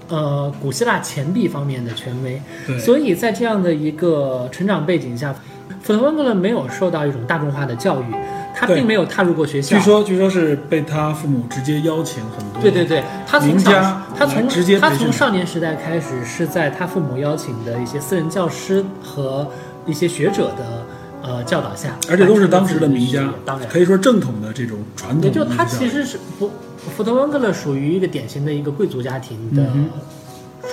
[0.08, 2.42] 呃古希腊钱币方面的权威。
[2.66, 5.36] 对，所以在这样的一个成长背景下，
[5.82, 8.06] 福特温格勒没有受到一种大众化的教育，
[8.60, 9.78] 他并没有踏入过学校。
[9.78, 19.48] 据说据说是被他父母直接邀请很多，对对对，他从小他从直接他从少年时代开始是在他父母邀请的一些私人教师和
[19.86, 20.86] 一些学者的
[21.22, 25.46] 呃教导下，而且都是当时的名家当然可以说正统的这种传统也就。
[25.46, 26.50] 他其实是不，
[26.96, 29.90] 福特温格勒属于一个典型的一个贵族家庭的嗯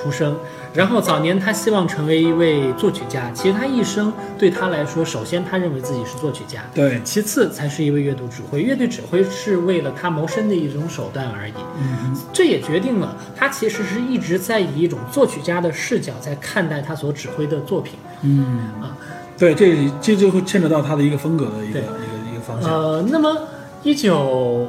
[0.03, 0.37] 出生，
[0.75, 11.53] 然后早年他希望成为一位作曲家，其实他一生对他来说，首先他认为自己是作曲家，对，其次才是一位乐队指挥，乐队指挥是为了他谋生的一种手段而已。
[11.81, 17.95] 嗯这也决定了他其实是一直在以一种作曲家的视角在看待他所指挥的作品。
[18.23, 18.97] 嗯啊，
[19.39, 22.69] 对，这这就会牵扯到他的一个风格的一个一个一个方向。
[22.69, 23.47] 呃，那么
[23.85, 24.69] 一九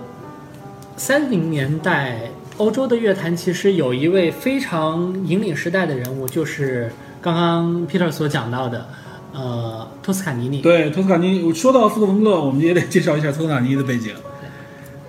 [0.97, 6.89] 三零年代，欧洲的乐坛其实有一位非常引领时代的人物，就是
[7.22, 8.88] 刚刚 Peter 所讲到的，
[9.34, 10.62] 呃，托斯卡尼尼。
[10.62, 14.14] 对，托斯卡尼，尼说到斯特文格勒，我们也得介绍一下托斯卡尼尼的背景。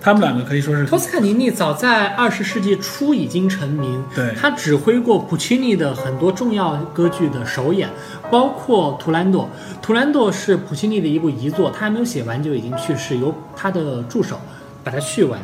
[0.00, 7.88] 他们两个可以说是托斯卡尼尼早在二十世纪初已经成名，对他指挥过普契尼的很多重要歌剧的首演，
[8.30, 9.48] 包括《图兰朵》。
[9.80, 14.40] 《图兰朵》是普契尼的一部遗作，他还没有写完就已经去世，由他的助手
[14.82, 15.40] 把它续完。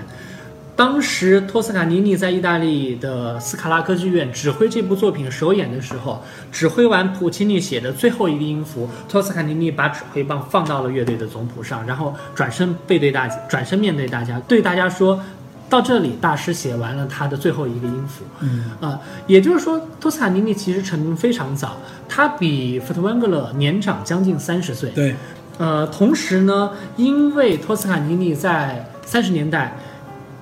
[0.82, 6.20] 当时托斯卡尼尼在意大利的斯卡拉歌剧院指挥这部作品首演的时候，
[6.50, 15.22] 指挥完普契尼写的最后一个音符，托斯卡尼尼把指挥棒放到了乐队的总谱上，然后转身背对大家，转身面对大家，对大家说
[15.70, 21.76] ：“到这里，大师写完了他的最后一个音符。”嗯啊、也就是说，托斯卡尼尼其实成名非常早，
[22.08, 24.90] 他比福特温格勒年长将近三十岁。
[24.90, 25.14] 对
[25.58, 29.78] 呃，同时呢，因为托斯卡尼尼在三十年代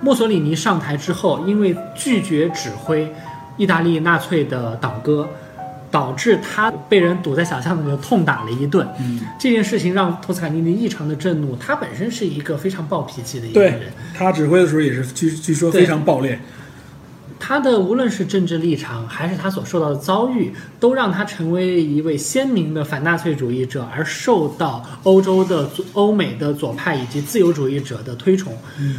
[0.00, 3.12] 墨索里尼上台之后，因为拒绝指挥
[3.56, 5.28] 意大利纳粹的党歌，
[5.90, 8.88] 导致他被人堵在小巷子里痛打了一顿。
[8.98, 11.54] 嗯，这件事情让托斯卡尼尼异常的震怒。
[11.56, 16.40] 他本身是一个非常暴脾气的一个人，，他指挥的时候也是据据说非常暴烈。
[17.40, 28.56] 他的无论是政治立场，还是他所受到的遭遇，都让他成为一位鲜明的反纳粹主义者，而受到欧洲的欧美的左派以及自由主义者的推崇。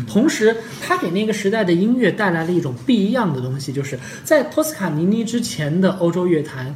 [0.08, 6.76] 同时，他给那个时代的音乐带来了一种不一样的东西，就是在托斯卡尼尼之前的欧洲乐坛。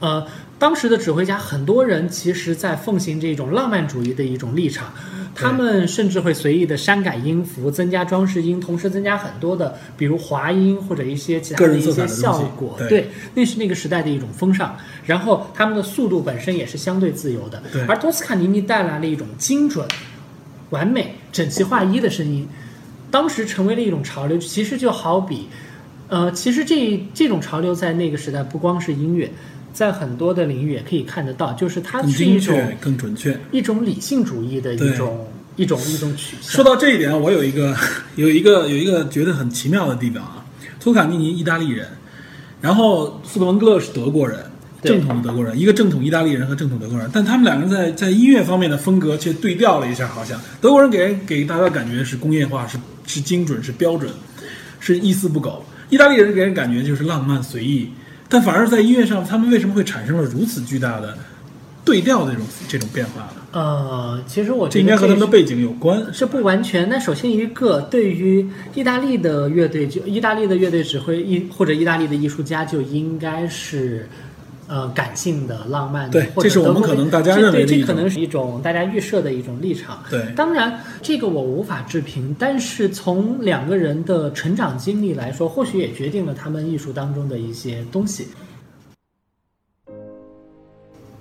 [0.00, 0.26] 呃，
[0.62, 4.92] 当时的指挥家很多人其实在奉行这种浪漫主义的一种立场，
[5.34, 12.76] 他们甚至会随意的删改音符，增加装饰音，同时增加很多的，比如滑音或者一些其他的一些效果。
[12.88, 14.76] 对那是那个时代的一种风尚。
[15.04, 19.84] 然后他们的速度本身也是相对自由的对，而托斯卡尼尼带来了一种精准、
[20.70, 22.48] 完美、整齐划一的声音，
[23.10, 24.38] 当时成为了一种潮流。
[24.38, 25.48] 其实就好比，
[26.06, 29.28] 呃，其实这这种潮流在那个时代不光是音乐，
[29.72, 33.38] 在很多的领域也可以看得到，就是它更是一种精确、更准确。
[33.50, 36.52] 一种理性主义的一种一种一种取向。
[36.52, 37.74] 说到这一点，我有一个
[38.16, 40.44] 有一个有一个觉得很奇妙的地方啊。
[40.78, 41.86] 托卡尼尼意大利人，
[42.60, 44.38] 然后斯特文格勒是德国人，
[44.82, 54.10] 正统的德国人，一个正统意大利人和正统德国人，但他们两个人在在音乐方面的风格却对调了一下，好像德国人给人给大家感觉是工业化，是是精准，是标准，
[54.80, 57.88] 是一丝不苟；意大利人给人感觉就是浪漫随意，
[58.32, 61.18] 但反而在音乐上，他们为什么会产生了如此巨大的
[61.84, 63.42] 对调的这种这种变化呢？
[63.52, 66.02] 呃，其实我觉得这应该和他们的背景有关。
[66.14, 66.88] 这不完全。
[66.88, 74.08] 那首先一个，对于意大利的乐队，就意大利的乐队指挥艺或者意大利的艺术家，就应该是。
[74.68, 80.02] 呃，感性的、浪漫的，对或者这是我们可能大家认为的一种这可能是一种大家预设的一种立场。
[80.08, 88.28] 对当然这个我无法置评，但是从两个人的成长经历来说，或许也决定了他们艺术当中的一些东西。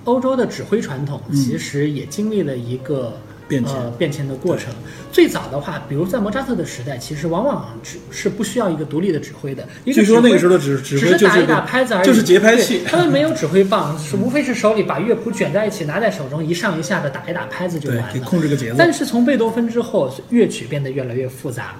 [0.03, 4.73] 欧洲的指挥传统其实也经历了一个、嗯变迁呃变迁的过程。
[5.11, 9.67] 最早的话，比如在莫扎特的时代，其实往往只是不需要一个独立的指挥的。
[9.83, 18.25] 一个据说那个时候的指指只挥就是打一打拍子而已，就是节拍器对他们没有指挥棒，是无非是手里把乐谱卷在一起，拿在手中一上一下的打一打拍子就完了。
[18.25, 18.75] 控制个节奏。
[18.77, 21.75] 但是从贝多芬之后，乐曲变得越来越复杂，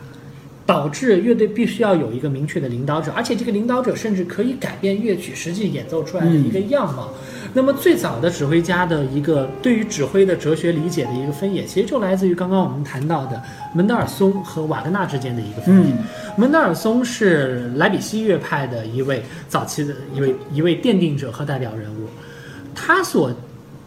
[0.66, 7.14] 导致乐队必须要有一个明确的领导者，而且这个领导者甚至可以改变乐曲实际演奏出来的一个样貌。
[7.54, 13.42] 那么最早的指挥家的一个对于指挥的哲学理解的一个分野，其实就来自于刚刚我们谈到的
[13.74, 15.94] 门德尔松和瓦格纳之间的一个分野。
[15.94, 15.98] 嗯。
[16.38, 22.08] 门德尔松是莱比锡乐派的一位早期的一位一位奠定者和代表人物，
[22.74, 23.32] 他所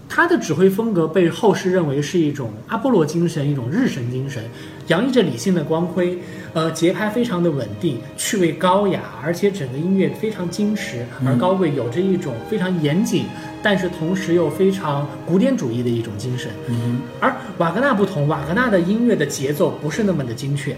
[0.07, 4.45] 他的指挥风格被后世认为是一种阿波罗精神，一种日神精神，
[4.89, 6.19] 洋溢着理性的光辉，
[6.53, 13.25] 呃，节拍非常的稳定，趣味高雅，而且整个音乐非常矜持而高贵，有着一种非常严谨，
[13.65, 16.51] 但是同时又非常古典主义的一种精神。
[16.69, 20.77] 嗯而瓦格纳不同，瓦格纳的音乐的节奏不是那么的精确，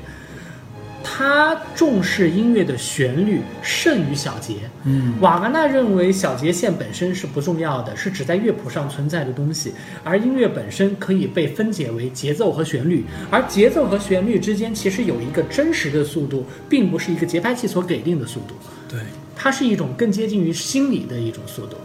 [1.03, 4.55] 他重视音乐的旋律胜于小节。
[4.85, 9.73] 嗯，瓦格纳认为小节线本身是不重要的，是指在乐谱上存在的东西，
[10.05, 18.55] 而音乐本身可以被分解为节奏和旋律，而节奏和旋律之间其实有一个真实的速度，并不是一个节拍器所给定的速度。
[18.89, 19.01] 对，
[19.35, 21.77] 它是一种更接近于心理的一种速度，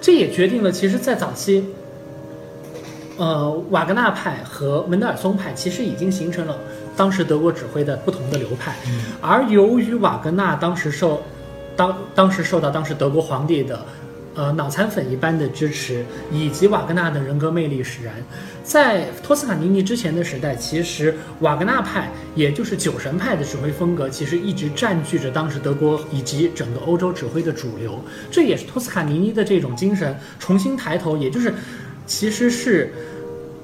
[0.00, 1.64] 这也决定了，其实，在早期，
[3.18, 6.56] 呃，瓦格纳派和门德尔松派其实已经形成了
[6.96, 8.74] 当时德国指挥的不同的流派，
[9.20, 11.22] 而由于瓦格纳当时受
[11.76, 13.78] 当当时受到当时德国皇帝的
[14.34, 18.14] 呃脑残粉一般的支持，以及瓦格纳的人格魅力使然，
[18.62, 27.98] 在托斯卡尼尼之前的时代，其实瓦格纳派，也就是酒神派的指挥风格，其实一直占据着当时德国以及整个欧洲指挥的主流。
[28.30, 31.52] 这也是托斯卡尼尼的这种精神重新抬头，也就是
[32.06, 32.92] 其实是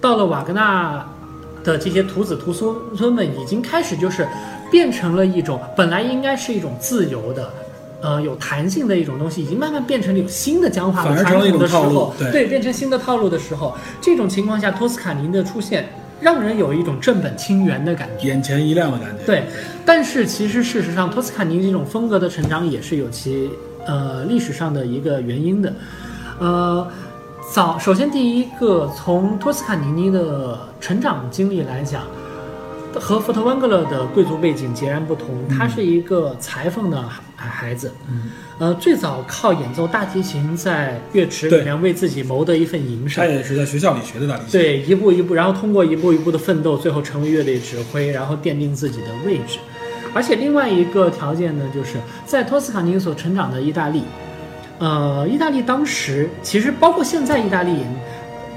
[0.00, 1.06] 到了瓦格纳
[1.62, 4.26] 的这些徒子徒孙们，已经开始就是
[4.70, 7.52] 变成了一种本来应该是一种自由的。
[8.06, 15.88] 呃，有弹性的一种东西，已经慢慢变成了有新的僵化的传统的时候，对变成新的套路的时候，这种情况下，托斯卡尼的出现，
[16.20, 18.28] 让人有一种正本清源的感觉。
[18.28, 19.24] 眼前一亮的感觉。
[19.26, 19.42] 对，
[19.84, 23.50] 但是其实事实上，托斯卡尼这种风格的成长也是有其
[23.84, 25.72] 呃历史上的一个原因的。
[26.38, 26.86] 呃，
[27.52, 32.02] 早首先第一个，从托斯卡尼尼的成长经历来讲，
[33.00, 35.28] 和福特温格勒的贵族背景截然不同。
[35.48, 37.02] 他是一个裁缝的
[37.36, 43.30] 孩孩子，嗯，呃，最早靠演奏大提琴在乐池里面为自己谋得一份营生他。
[43.30, 44.50] 也是在学校里学的大提琴。
[44.52, 49.58] 对，一步一步，然后通过一步一步的奋斗，最后成为乐队指挥，然后奠定自己的位置。
[50.14, 54.02] 而且另外一个条件呢，就是在托斯卡尼所成长的意大利，
[54.78, 57.80] 呃，意大利当时其实包括现在意大利，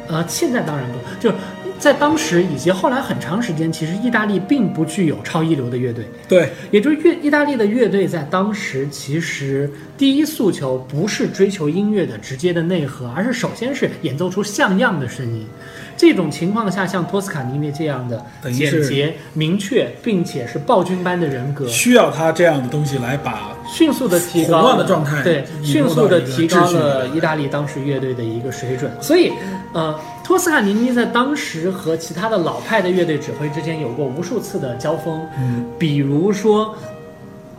[0.07, 1.35] 呃，现在当然不，就是
[1.79, 6.05] 在当时以及后来很长时间，其实意大利并不具有超一流的乐队。
[6.27, 15.47] 对，也就是乐意大利的乐队在当时其实第一诉求不是追求音乐的直接的内核，而是首先是演奏出像样的声音。
[15.95, 28.89] 这种情况下，像托斯卡尼尼这样的简洁、明确，并且是暴君般的人格，需要他这样的东西来把迅速的提高乱的状态对，迅速的提高了意大利当时乐队的一个水准。
[29.01, 29.33] 所以，
[29.73, 29.93] 呃，
[30.29, 36.77] 托斯卡尼尼在当时和其他的老派的乐队指挥之间有过无数次的交锋，嗯，比如说，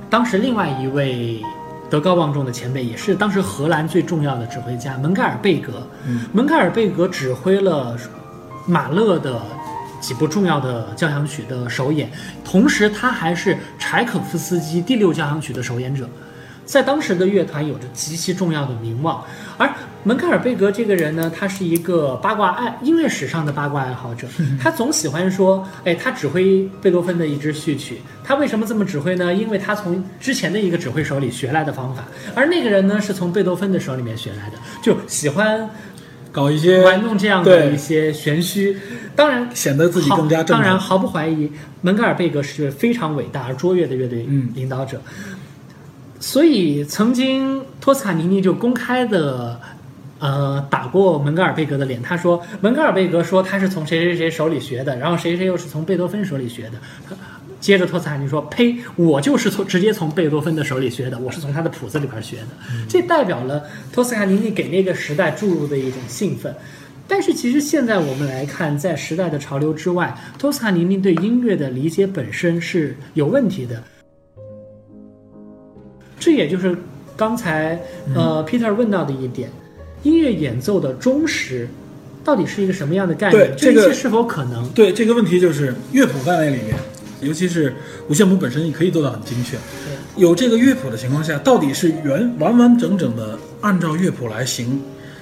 [0.09, 1.43] 当时另外一位
[1.91, 5.85] 德高望重的前辈，也是当时荷兰最重要的指挥家门盖尔贝格。
[6.07, 7.97] 嗯门盖尔贝格指挥了
[8.67, 9.43] 马勒的
[10.01, 12.09] 几部重要的交响曲的首演，
[12.45, 16.09] 同时他还是柴可夫斯基第六交响曲的首演者。
[16.65, 19.25] 在当时的乐团有着极其重要的名望，
[19.59, 19.69] 而
[20.03, 24.27] 门格尔贝格这个人呢，他是一个八卦爱音乐史上的八卦爱好者，
[24.59, 29.35] 他总喜欢说，哎，他指挥贝多芬的一支序曲，他为什么这么指挥呢？
[29.35, 35.69] 因为他从之前的一个指挥手里学来的方法，而那个人呢是从贝多芬的手里面学来的，就喜欢
[36.33, 38.79] 搞一些玩弄这样的一些玄虚。
[39.15, 45.03] 当然，显得自己更加正当然，毫不怀疑，门格尔贝格是非常伟大而卓越的乐队嗯领导者。
[46.23, 49.59] 所以，曾经托斯卡尼尼就公开的，
[50.21, 52.01] 呃，打过门格尔贝格的脸。
[52.01, 56.75] 他说，门格尔贝格说他是从谁谁谁手里学的，然后谁谁又是从贝多芬手里学的。
[57.09, 57.17] 他
[57.59, 62.49] 接着托斯卡尼说：“呸，我就是从直接从贝多芬的手里学的，我是从他的谱子里边学的。”
[62.89, 66.55] 这代表了托斯卡尼尼给那个时代注入的一种兴奋。
[67.07, 73.83] 但是其实现在我们来看，在时代的潮流之外，托斯卡尼尼对音乐的理解本身是有问题的。
[76.19, 76.77] 这也就是
[77.17, 77.81] 刚才
[78.15, 79.51] 呃 Peter 问到的一点：
[80.03, 81.69] 音乐演奏的忠实
[82.25, 83.49] 到底是一个什么样的概念？
[83.49, 84.69] 对这个一切是否可能？
[84.71, 86.77] 对这个问题，就是乐谱范围里面，
[87.21, 87.75] 尤其是
[88.09, 89.57] 五线谱本身，你可以做到很精确。
[90.17, 94.81] 有这个乐谱的情况下，到底是原完完整整的按照乐谱来行？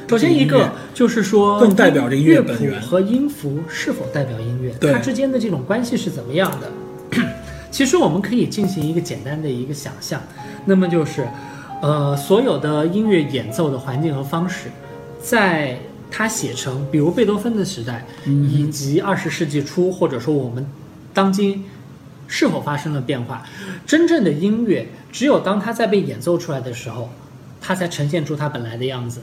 [0.08, 6.72] 首先一个就是说，更代表这个乐谱和音符是否代表音乐，它之间的这种关系是怎么样的？
[7.70, 10.20] 其实我们可以进行一个简单的一个想象，
[10.64, 11.28] 那么就是，
[11.80, 14.68] 呃，所有的音乐演奏的环境和方式，
[15.20, 15.78] 在
[16.10, 20.66] 他写成，比如贝多芬的时代，嗯以及二十世纪初，或者说我们
[21.14, 21.64] 当今
[22.26, 23.44] 是否发生了变化？
[23.86, 27.10] 真正的音乐，只有当它在被演奏出来的时候，
[27.60, 29.20] 它才呈现出它本来的样子。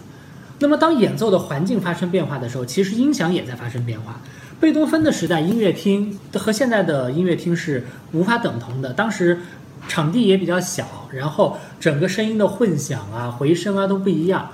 [0.60, 4.22] 那么，当演奏的环境发生变化的时候，其实音响也在发生变化。
[4.58, 7.84] 贝多芬的时代，音乐厅和现在的音乐厅是
[8.14, 8.94] 无法等同的。
[8.94, 9.42] 当时
[9.88, 14.50] 场地也比较小，然后整个声音的混响啊、回声啊都不一样。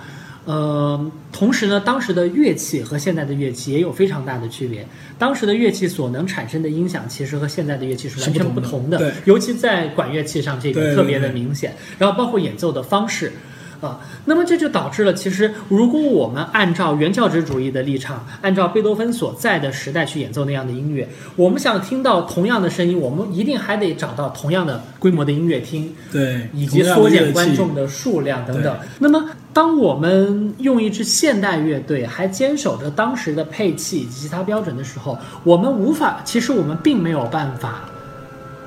[0.45, 4.87] 呃，同时呢，当时的乐器和现在的乐器也有非常大的区别。
[5.17, 11.75] 当时的乐器所能产生的音响，其实和现在的乐器是完全不同的同的，尤其在管乐器上，这个特别的对明显。
[11.99, 13.31] 然后包括演奏的方式。
[13.81, 28.77] 啊，那么这就导致了，其实如果我们按照原教旨主义的立场，按照贝多芬所在的时代去演奏那样的音乐，我们想听到同样的声音，我们一定还得找到同样的规模的音乐厅，对，以及缩减观众的数量等等。
[28.99, 37.81] 那么，当我们用一支现代乐队还坚守着当时的配器以及其他标准的时候，我们无法，其实我们并没有办法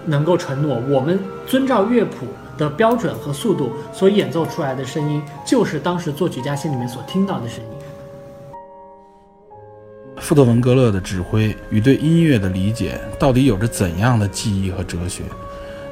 [0.07, 2.27] 能够承诺，我们遵照乐谱
[2.57, 7.71] 的标准和速度所演奏出来的声音，就是当时作曲家心里面所听到的声音。
[10.19, 15.23] 富特文格勒的指挥与对音乐的理解到底有着怎样的技艺和哲学，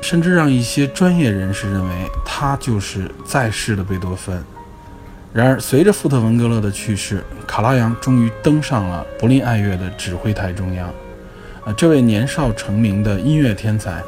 [0.00, 1.90] 甚至让一些专业人士认为
[2.24, 4.42] 他就是在世的贝多芬。
[5.34, 10.88] 然而，随着富特文格勒的去世，卡拉扬终于登上了柏林爱乐的指挥台中央。
[11.64, 14.02] 啊，这位年少成名的音乐天才，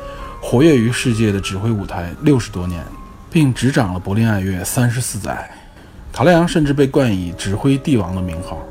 [0.47, 2.85] 活跃于世界的指挥舞台六十多年，
[3.31, 5.51] 并执掌了柏林爱乐三十四载。
[6.13, 8.63] 卡莱扬甚至被冠以“指挥帝王”的名号。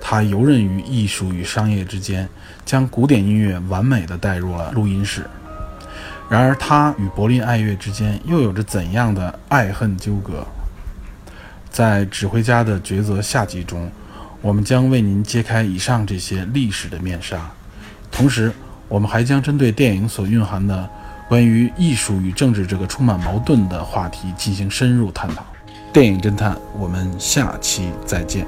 [0.00, 2.26] 他游刃于艺术与商业之间，
[2.64, 5.26] 将古典音乐完美地带入了录音室。
[6.30, 10.46] 然而，他与柏林爱乐之间又有着怎样的爱恨纠葛？
[11.70, 13.92] 在指挥家的抉择下集中，
[14.40, 17.50] 我们将为您揭开以上这些历史的面纱，
[18.10, 18.50] 同时，
[18.88, 20.88] 我们还将针对电影所蕴含的
[21.28, 25.44] 关于艺术与政治这个充满矛盾的话题进行深入探讨。
[25.92, 28.46] 电影侦探，我们下期再见。